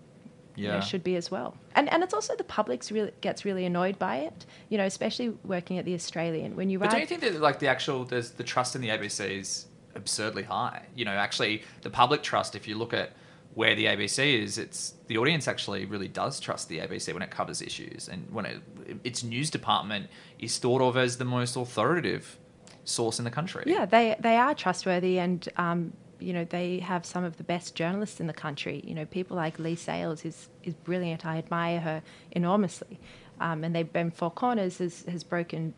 [0.55, 1.57] you know, should be as well.
[1.75, 4.45] And and it's also the public really gets really annoyed by it.
[4.69, 7.59] You know, especially working at the Australian when you But don't you think that like
[7.59, 10.83] the actual there's the trust in the ABC is absurdly high?
[10.95, 12.55] You know, actually the public trust.
[12.55, 13.11] If you look at
[13.55, 17.31] where the ABC is, it's the audience actually really does trust the ABC when it
[17.31, 18.61] covers issues and when it,
[19.03, 20.07] its news department
[20.39, 22.37] is thought of as the most authoritative
[22.83, 23.63] source in the country.
[23.65, 27.75] Yeah, they they are trustworthy, and um, you know they have some of the best
[27.75, 28.81] journalists in the country.
[28.85, 31.25] You know, people like Leigh Sales is is brilliant.
[31.25, 32.01] I admire her
[32.31, 32.99] enormously,
[33.39, 35.73] um, and they've been Four Corners has has broken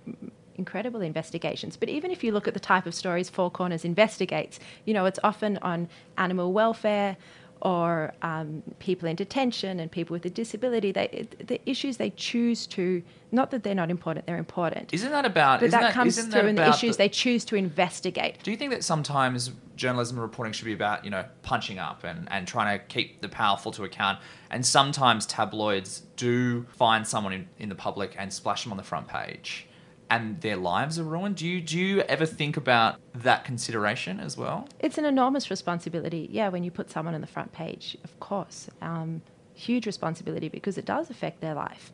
[0.55, 1.77] incredible investigations.
[1.77, 5.05] But even if you look at the type of stories Four Corners investigates, you know,
[5.05, 7.17] it's often on animal welfare
[7.61, 10.91] or um, people in detention and people with a disability.
[10.91, 13.01] They, the issues they choose to,
[13.31, 14.93] not that they're not important, they're important.
[14.93, 15.59] Isn't that about?
[15.59, 18.43] But isn't that, comes through that in the issues the- they choose to investigate.
[18.43, 22.27] Do you think that sometimes journalism reporting should be about, you know, punching up and,
[22.31, 24.19] and trying to keep the powerful to account?
[24.49, 28.83] And sometimes tabloids do find someone in, in the public and splash them on the
[28.83, 29.67] front page
[30.09, 31.35] and their lives are ruined.
[31.37, 34.67] Do you do you ever think about that consideration as well?
[34.79, 38.69] It's an enormous responsibility, yeah, when you put someone on the front page, of course.
[38.81, 39.21] Um,
[39.53, 41.91] huge responsibility because it does affect their life.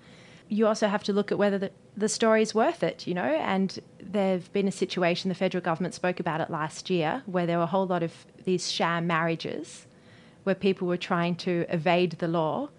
[0.50, 3.80] You also have to look at whether the, the story's worth it, you know, and
[4.00, 7.64] there's been a situation, the federal government spoke about it last year, where there were
[7.64, 9.88] a whole lot of these sham marriages
[10.44, 12.70] where people were trying to evade the law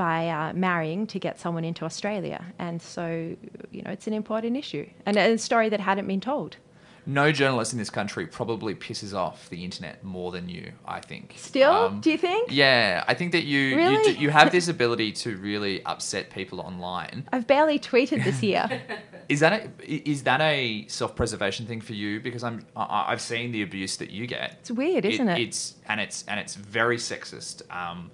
[0.00, 2.42] by uh, marrying to get someone into Australia.
[2.58, 3.36] And so,
[3.70, 6.56] you know, it's an important issue and a story that hadn't been told.
[7.04, 10.72] No journalist in this country probably pisses off the internet more than you.
[10.86, 11.34] I think.
[11.36, 12.48] Still, Um, do you think?
[12.50, 16.60] Yeah, I think that you you, do, you have this ability to really upset people
[16.60, 17.26] online.
[17.30, 18.66] I've barely tweeted this year.
[19.28, 22.20] Is that a is that a self preservation thing for you?
[22.20, 24.56] Because I'm I, I've seen the abuse that you get.
[24.60, 25.38] It's weird, isn't it?
[25.38, 28.10] It's and it's and it's very sexist, um,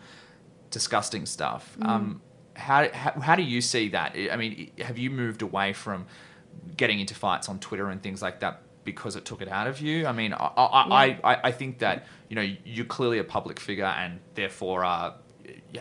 [0.76, 1.64] disgusting stuff.
[1.80, 1.86] Mm.
[1.88, 2.20] Um,
[2.54, 4.14] how, how how do you see that?
[4.30, 6.04] I mean, have you moved away from
[6.76, 9.80] getting into fights on Twitter and things like that because it took it out of
[9.80, 10.06] you?
[10.06, 11.18] I mean, I I, Yeah.
[11.30, 15.12] I, I think that you know you're clearly a public figure and therefore uh,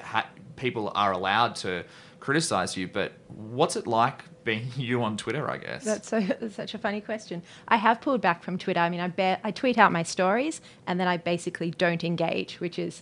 [0.02, 1.84] ha- people are allowed to
[2.22, 2.88] criticize you.
[2.88, 5.50] But what's it like being you on Twitter?
[5.50, 5.84] I guess.
[5.86, 7.42] That's, so, that's such a funny question.
[7.68, 8.80] I have pulled back from Twitter.
[8.80, 12.60] I mean, I, ba- I tweet out my stories and then I basically don't engage,
[12.60, 13.02] which is,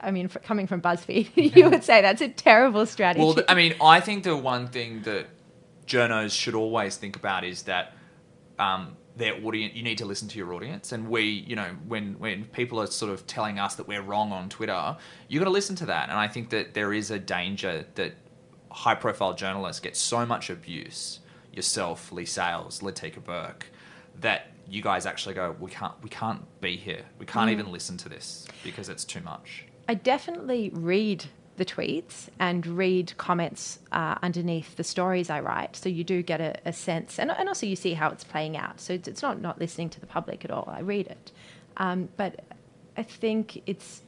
[0.00, 3.24] I mean, coming from BuzzFeed, you would say that's a terrible strategy.
[3.24, 5.26] Well, I mean, I think the one thing that
[5.86, 7.94] journos should always think about is that
[8.58, 9.74] um, their audience.
[9.74, 12.86] You need to listen to your audience, and we, you know, when when people are
[12.86, 14.96] sort of telling us that we're wrong on Twitter,
[15.28, 16.08] you got to listen to that.
[16.08, 18.14] And I think that there is a danger that
[18.70, 21.20] high-profile journalists get so much abuse.
[21.52, 23.66] Yourself, Leigh Sales, Latika Bourke,
[24.20, 27.02] that you guys actually go, we can't, we can't be here.
[27.18, 27.52] We can't Mm.
[27.52, 29.64] even listen to this because it's too much.
[29.88, 31.24] I definitely read
[31.56, 35.74] the tweets and read comments uh, underneath the stories I write.
[35.74, 38.56] So you do get a, a sense, and, and also you see how it's playing
[38.56, 38.80] out.
[38.80, 40.68] So it's, it's not not listening to the public at all.
[40.70, 41.32] I read it,
[41.78, 42.44] um, but
[42.96, 44.02] I think it's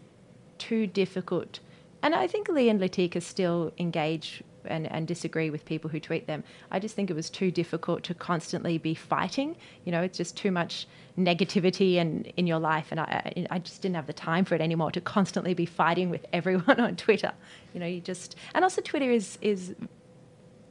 [0.58, 1.58] too difficult.
[2.02, 6.26] And I think Leigh and Latika still engage and, and disagree with people who tweet
[6.26, 6.44] them.
[6.70, 9.56] I just think it was too difficult to constantly be fighting.
[9.84, 10.86] You know, it's just too much
[11.18, 14.60] negativity and in your life, and I, I just didn't have the time for it
[14.60, 17.32] anymore to constantly be fighting with everyone on Twitter.
[17.74, 19.74] You know, you just and also Twitter is is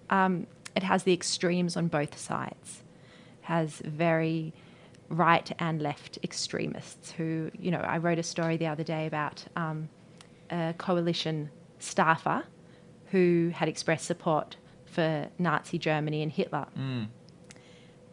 [0.10, 2.84] um, it has the extremes on both sides,
[3.42, 4.54] has very
[5.10, 9.44] right and left extremists who you know I wrote a story the other day about
[9.56, 9.90] um,
[10.52, 12.44] a coalition staffer
[13.12, 14.56] who had expressed support
[14.86, 16.68] for Nazi Germany and Hitler.
[16.78, 17.08] Mm.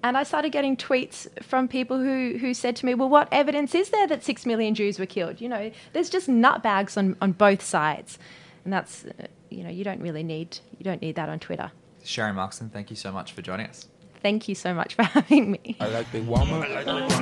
[0.03, 3.75] And I started getting tweets from people who, who said to me, Well, what evidence
[3.75, 5.41] is there that six million Jews were killed?
[5.41, 8.19] You know, there's just nutbags on, on both sides.
[8.65, 11.73] And that's, uh, you know, you don't really need, you don't need that on Twitter.
[12.05, 13.89] Sharri Markson, thank you so much for joining us.
[14.23, 15.77] Thank you so much for having me.
[15.81, 16.63] I like the woman.
[16.63, 17.15] I like the woman.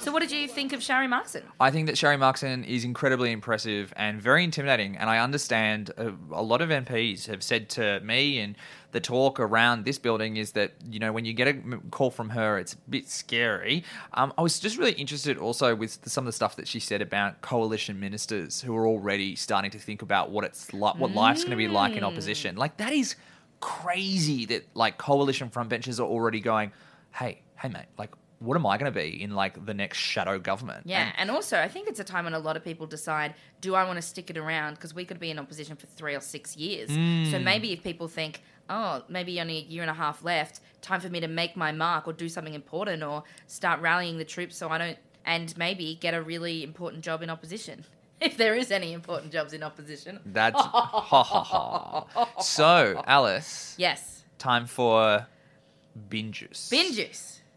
[0.00, 1.42] So, what did you think of Sharri Markson?
[1.60, 4.96] I think that Sharri Markson is incredibly impressive and very intimidating.
[4.96, 8.54] And I understand a, a lot of MPs have said to me, and
[8.92, 11.54] the talk around this building is that, you know, when you get a
[11.90, 13.84] call from her, it's a bit scary.
[14.12, 17.02] Um, I was just really interested also with some of the stuff that she said
[17.02, 21.42] about coalition ministers who are already starting to think about what it's like, what life's
[21.44, 22.06] going to be like in Mm.
[22.08, 22.56] opposition.
[22.56, 23.16] Like, that is
[23.60, 26.72] crazy that, like, coalition front frontbenchers are already going,
[27.12, 28.10] hey, hey, mate, like,
[28.44, 30.86] what am I going to be in like the next shadow government?
[30.86, 33.74] Yeah, and also I think it's a time when a lot of people decide, do
[33.74, 34.74] I want to stick it around?
[34.74, 36.88] Because we could be in opposition for three or six years.
[36.90, 36.94] So
[37.38, 37.42] Mm.
[37.44, 41.08] maybe if people think, oh, maybe only a year and a half left, time for
[41.08, 44.68] me to make my mark or do something important or start rallying the troops so
[44.68, 47.84] I don't, and maybe get a really important job in opposition.
[48.20, 50.20] If there is any important jobs in opposition.
[50.24, 52.40] That's ha ha ha.
[52.40, 53.74] So, Alice.
[53.76, 54.24] Yes.
[54.38, 55.26] Time for
[56.08, 56.68] bin juice.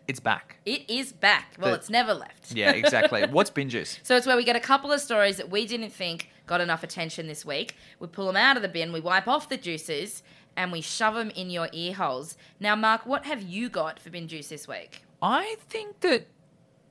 [0.07, 0.57] It's back.
[0.65, 1.55] It is back.
[1.59, 2.51] Well, The- it's never left.
[2.55, 3.25] Yeah, exactly.
[3.27, 3.99] What's bin juice?
[4.03, 6.81] So it's where we get a couple of stories that we didn't think got enough
[6.83, 7.75] attention this week.
[7.99, 10.23] We pull them out of the bin, we wipe off the juices,
[10.55, 12.37] and we shove them in your ear holes.
[12.59, 15.03] Now, Mark, what have you got for bin juice this week?
[15.21, 16.27] I think that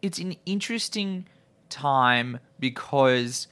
[0.03, 1.27] it's an interesting
[1.71, 3.49] time because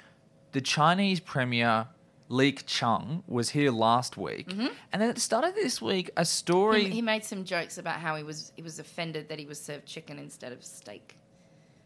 [0.53, 1.87] the Chinese premier
[2.35, 4.71] Li Keqiang was here last week, Mhm.
[4.93, 6.85] and then at the start of this week, a story.
[6.85, 9.61] He, he made some jokes about how he was he was offended that he was
[9.61, 11.17] served chicken instead of steak.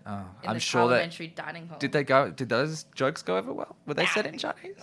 [0.07, 1.79] Oh, in I'm the sure that dining hall.
[1.79, 2.31] did they go?
[2.31, 3.77] Did those jokes go over well?
[3.85, 4.77] Were they said in Chinese?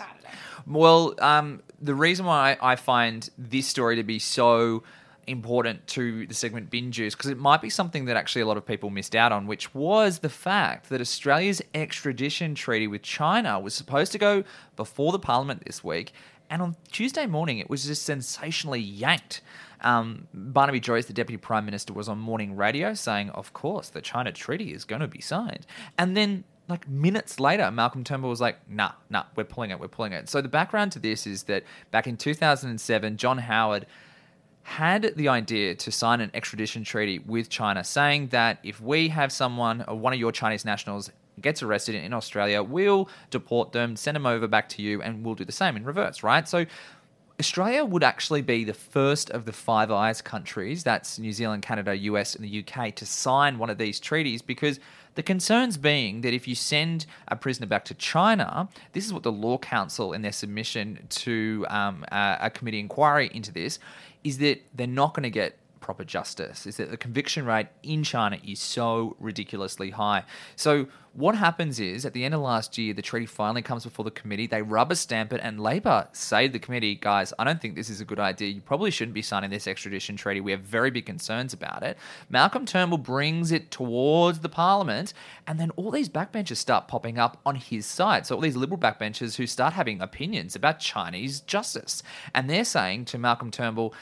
[0.68, 4.84] Well, um, the reason why I find this story to be so
[5.28, 8.58] important to the segment bin juice because it might be something that actually a lot
[8.58, 13.60] of people missed out on, which was the fact that Australia's extradition treaty with China
[13.60, 14.44] was supposed to go
[14.76, 16.14] before the Parliament this week,
[16.50, 19.42] and on Tuesday morning it was just sensationally yanked.
[19.82, 24.02] Um, Barnaby Joyce, the Deputy Prime Minister, was on morning radio saying, "Of course, the
[24.02, 25.66] China treaty is going to be signed,"
[25.98, 29.88] and then like minutes later, Malcolm Turnbull was like, nah, nah, we're pulling it, we're
[29.88, 30.30] pulling it.
[30.30, 33.86] So the background to this is that back in 2007, John Howard
[34.66, 39.32] had the idea to sign an extradition treaty with China, saying that if we have
[39.32, 44.16] someone, or one of your Chinese nationals, gets arrested in Australia, we'll deport them, send
[44.16, 46.50] them over back to you, and we'll do the same in reverse, right?
[46.50, 46.66] So
[47.40, 51.96] Australia would actually be the first of the Five Eyes countries, that's New Zealand, Canada,
[51.96, 54.80] US, and the UK, to sign one of these treaties because
[55.14, 59.22] the concerns being that if you send a prisoner back to China, this is what
[59.22, 63.78] the Law Council, in their submission to um, a, a committee inquiry into this,
[64.26, 68.02] is that they're not going to get proper justice is that the conviction rate in
[68.02, 70.24] China is so ridiculously high.
[70.56, 74.04] So what happens is at the end of last year, the treaty finally comes before
[74.04, 74.48] the committee.
[74.48, 77.92] They rubber stamp it, and Labor say to the committee, guys, I don't think this
[77.92, 78.50] is a good idea.
[78.50, 80.42] You probably shouldn't be signing this extradition treaty.
[80.42, 82.00] We have very big concerns about it.
[82.32, 85.14] Malcolm Turnbull brings it towards the Parliament,
[85.46, 88.26] and then all these backbenchers start popping up on his side.
[88.26, 92.02] So all these liberal backbenchers who start having opinions about Chinese justice,
[92.34, 93.94] and they're saying to Malcolm Turnbull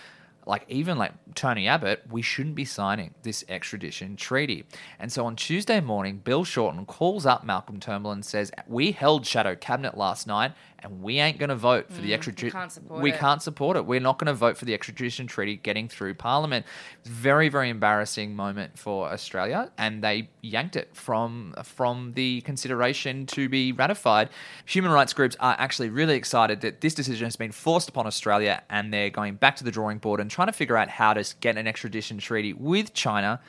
[0.45, 4.65] like even like Tony Abbott, we shouldn't be signing this extradition treaty.
[4.99, 9.25] And so on Tuesday morning, Bill Shorten calls up Malcolm Turnbull and says, "We held
[9.25, 10.53] shadow cabinet last night,
[10.83, 12.47] and we ain't going to vote for the Mm, extradition.
[12.47, 13.85] we can't support We it." can't support it.
[13.85, 16.65] We're not going to vote for the extradition treaty getting through Parliament."
[17.05, 23.49] Very, very embarrassing moment for Australia, and they yanked it from from the consideration to
[23.49, 24.29] be ratified.
[24.65, 28.61] Human rights groups are actually really excited that this decision has been forced upon Australia,
[28.69, 31.23] and they're going back to the drawing board and trying to figure out how to
[31.39, 33.39] get an extradition treaty with China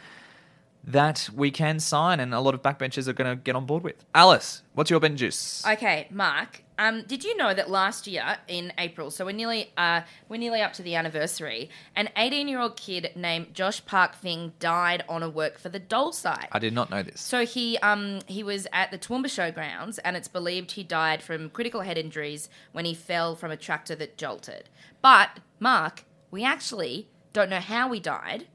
[0.87, 3.83] that we can sign, and a lot of backbenchers are going to get on board
[3.83, 4.05] with.
[4.15, 5.65] Alice, what's your Ben juice?
[5.67, 6.63] Okay, Mark.
[6.77, 10.61] Um, did you know that last year in April, so we're nearly uh, we're nearly
[10.61, 15.23] up to the anniversary, an 18 year old kid named Josh Park Finn died on
[15.23, 16.49] a work for the Dole site.
[16.51, 17.21] I did not know this.
[17.21, 21.49] So he um he was at the Toowoomba Showgrounds, and it's believed he died from
[21.51, 24.69] critical head injuries when he fell from a tractor that jolted.
[25.01, 28.49] But Mark, we actually don't know how he died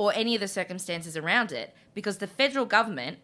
[0.00, 3.18] or any of the circumstances around it because the federal government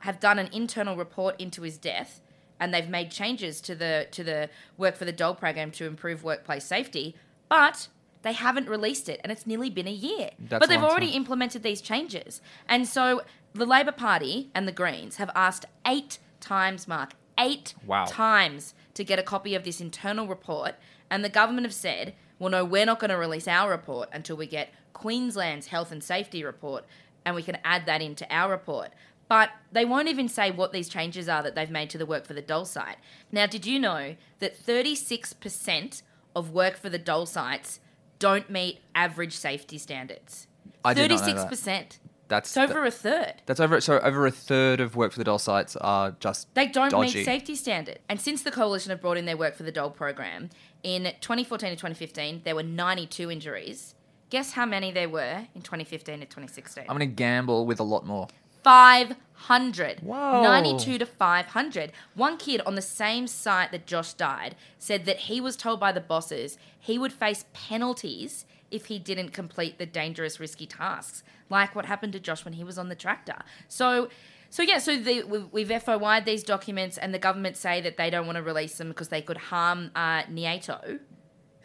[0.00, 2.20] have done an internal report into his death
[2.60, 6.22] and they've made changes to the to the work for the dole program to improve
[6.22, 7.16] workplace safety
[7.48, 7.88] but
[8.20, 11.16] they haven't released it and it's nearly been a year That's but they've already time.
[11.22, 13.22] implemented these changes and so
[13.54, 18.04] the labor party and the greens have asked eight times mark eight Wow.
[18.06, 20.74] times to get a copy of this internal report
[21.10, 24.36] and the government have said well no we're not going to release our report until
[24.36, 24.68] we get
[24.98, 26.84] queensland's health and safety report
[27.24, 28.90] and we can add that into our report
[29.28, 32.26] but they won't even say what these changes are that they've made to the work
[32.26, 32.96] for the dole site
[33.30, 36.02] now did you know that 36%
[36.34, 37.80] of work for the dole sites
[38.18, 40.46] don't meet average safety standards
[40.84, 41.50] I did not know that.
[41.50, 43.80] 36% That's it's over a third That's over.
[43.80, 47.18] So over a third of work for the Dole sites are just They don't dodgy.
[47.18, 47.98] meet safety standard.
[48.08, 50.50] And since the coalition have brought in their work for the Dole program,
[50.82, 53.94] in 2014 to 2015, there were 92 injuries.
[54.30, 56.84] Guess how many there were in 2015 to 2016?
[56.88, 58.28] I'm going to gamble with a lot more.
[58.62, 60.00] 500.
[60.00, 60.42] Whoa.
[60.42, 61.92] 92 to 500.
[62.14, 65.92] One kid on the same site that Josh died said that he was told by
[65.92, 71.74] the bosses he would face penalties if he didn't complete the dangerous, risky tasks, like
[71.74, 73.36] what happened to Josh when he was on the tractor.
[73.68, 74.08] So,
[74.50, 78.10] so yeah, so the, we- we've FOI'd these documents, and the government say that they
[78.10, 80.98] don't want to release them because they could harm uh, Neato,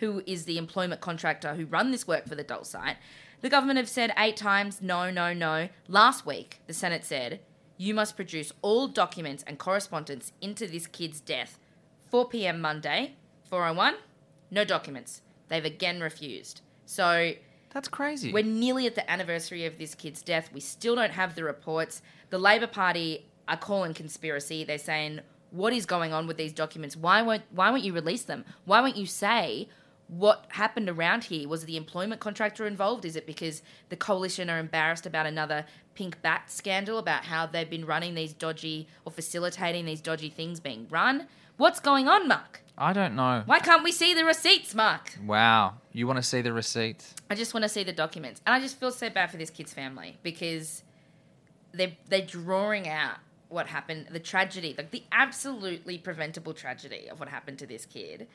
[0.04, 2.98] who is the employment contractor who run this work for the Dole site.
[3.40, 5.70] The government have said eight times no, no, no.
[5.88, 7.40] Last week, the Senate said,
[7.78, 11.58] you must produce all documents and correspondence into this kid's death.
[12.12, 12.60] 4 p.m.
[12.60, 13.14] Monday,
[13.50, 13.96] 401,
[14.52, 15.22] no documents.
[15.48, 16.60] They've again refused.
[16.86, 17.32] So
[17.74, 18.34] that's crazy.
[18.34, 20.50] We're nearly at the anniversary of this kid's death.
[20.54, 22.02] We still don't have the reports.
[22.30, 24.64] The Labor Party are calling conspiracy.
[24.64, 26.96] They're saying, "What is going on with these documents?
[26.96, 28.46] Why won't Why won't you release them?
[28.66, 29.70] Why won't you say
[30.08, 31.48] what happened around here?
[31.48, 33.06] Was the employment contractor involved?
[33.06, 37.70] Is it because the coalition are embarrassed about another pink bat scandal about how they've
[37.70, 41.28] been running these dodgy or facilitating these dodgy things being run?
[41.58, 42.62] What's going on, Mark?
[42.78, 43.44] I don't know.
[43.46, 45.18] Why can't we see the receipts, Mark?
[45.26, 45.76] Wow.
[45.92, 47.14] You want to see the receipts?
[47.30, 48.42] I just want to see the documents.
[48.46, 50.84] And I just feel so bad for this kid's family because
[51.72, 53.18] they're, they're drawing out
[53.50, 58.28] what happened, the tragedy, like the absolutely preventable tragedy of what happened to this kid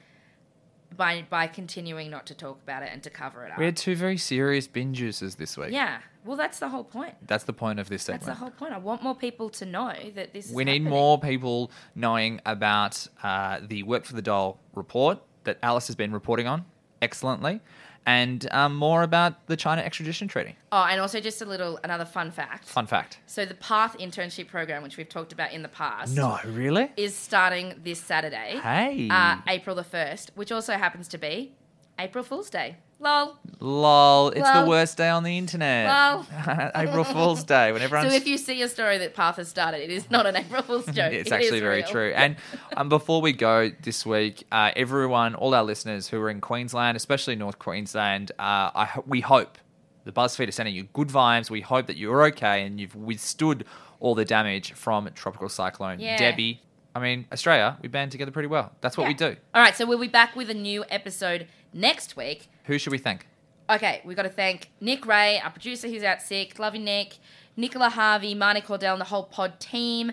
[0.96, 3.58] by by continuing not to talk about it and to cover it up.
[3.58, 5.70] We had two very serious binge users this week.
[5.70, 5.98] yeah.
[6.24, 7.14] Well, that's the whole point.
[7.26, 8.24] That's the point of this segment.
[8.26, 8.74] That's the whole point.
[8.74, 10.90] I want more people to know that this is we need happening.
[10.90, 16.12] more people knowing about uh, the Work for the Dole report that Alice has been
[16.12, 16.66] reporting on
[17.00, 17.60] excellently,
[18.08, 20.56] and um, more about the China extradition treaty.
[20.72, 22.64] Oh, and also just a little another fun fact.
[22.66, 23.18] Fun fact.
[23.26, 26.90] So the Path internship program, which we've talked about in the past, No, really?
[26.96, 28.58] is starting this Saturday.
[28.62, 29.08] Hey.
[29.10, 31.52] Uh, April the 1st, which also happens to be
[31.98, 32.76] April Fool's Day.
[33.00, 33.38] Lol.
[33.60, 35.86] Lol, it's the worst day on the internet.
[35.88, 36.26] Lol.
[36.74, 39.80] April Fool's Day, when everyone's So if you see a story that Path has started,
[39.82, 41.12] it is not an April Fool's joke.
[41.12, 41.86] It's It actually very real.
[41.88, 42.12] true.
[42.14, 42.36] And
[42.76, 46.96] um, before we go this week, uh, everyone, all our listeners who are in Queensland,
[46.96, 49.58] especially North Queensland, uh, I ho- we hope
[50.04, 51.50] the BuzzFeed is sending you good vibes.
[51.50, 53.64] We hope that you're okay and you've withstood
[54.00, 56.16] all the damage from Tropical Cyclone Yeah.
[56.16, 56.62] Debbie.
[56.96, 58.72] I mean, Australia, we band together pretty well.
[58.80, 59.36] That's what we do.
[59.54, 62.48] All right, so we'll be back with a new episode next week.
[62.64, 63.26] Who should we thank?
[63.70, 66.58] Okay, we've got to thank Nick Ray, our producer who's out sick.
[66.58, 67.18] Love you, Nick.
[67.56, 70.12] Nicola Harvey, Marnie Cordell, and the whole pod team.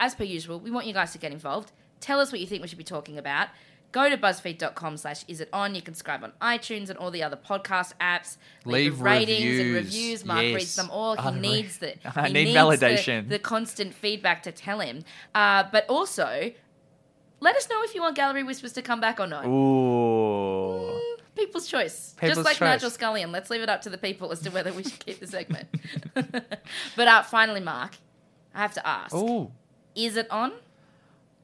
[0.00, 1.72] As per usual, we want you guys to get involved.
[2.00, 3.48] Tell us what you think we should be talking about.
[3.90, 5.74] Go to buzzfeed.com slash is it on.
[5.74, 8.36] You can subscribe on iTunes and all the other podcast apps.
[8.66, 9.74] Leave ratings and reviews.
[9.74, 10.24] reviews.
[10.26, 10.54] Mark Yes.
[10.56, 11.14] reads them all.
[11.16, 13.28] He I needs the I he need needs the- validation.
[13.28, 15.04] The, constant feedback to tell him.
[15.34, 16.52] Uh, but also,
[17.40, 19.46] let us know if you want Gallery Whispers to come back or not.
[19.46, 20.98] Ooh.
[21.36, 22.14] People's choice.
[22.18, 22.82] People's Just like choice.
[22.82, 23.30] Nigel Scullion.
[23.30, 25.68] Let's leave it up to the people as to whether we should keep the segment.
[26.14, 27.96] but uh, finally, Mark,
[28.54, 29.14] I have to ask.
[29.14, 29.52] Ooh.
[29.94, 30.52] Is it on?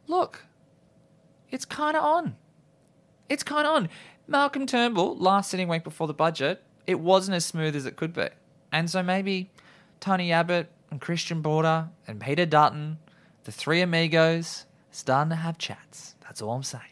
[0.09, 0.45] Look,
[1.51, 2.35] it's kind of on.
[3.29, 3.89] It's kind of on.
[4.27, 8.13] Malcolm Turnbull, last sitting week before the budget, it wasn't as smooth as it could
[8.13, 8.29] be.
[8.73, 9.51] And so maybe
[10.01, 12.99] Tony Abbott and Christian Porter and Peter Dutton,
[13.45, 16.15] the three amigos, starting to have chats.
[16.23, 16.83] That's all I'm saying.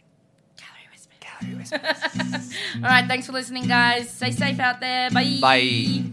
[0.57, 1.19] Gallery whispers.
[1.21, 2.57] Gallery whispers.
[2.77, 4.11] all right, thanks for listening, guys.
[4.11, 5.11] Stay safe out there.
[5.11, 5.39] Bye.
[5.41, 6.13] Bye.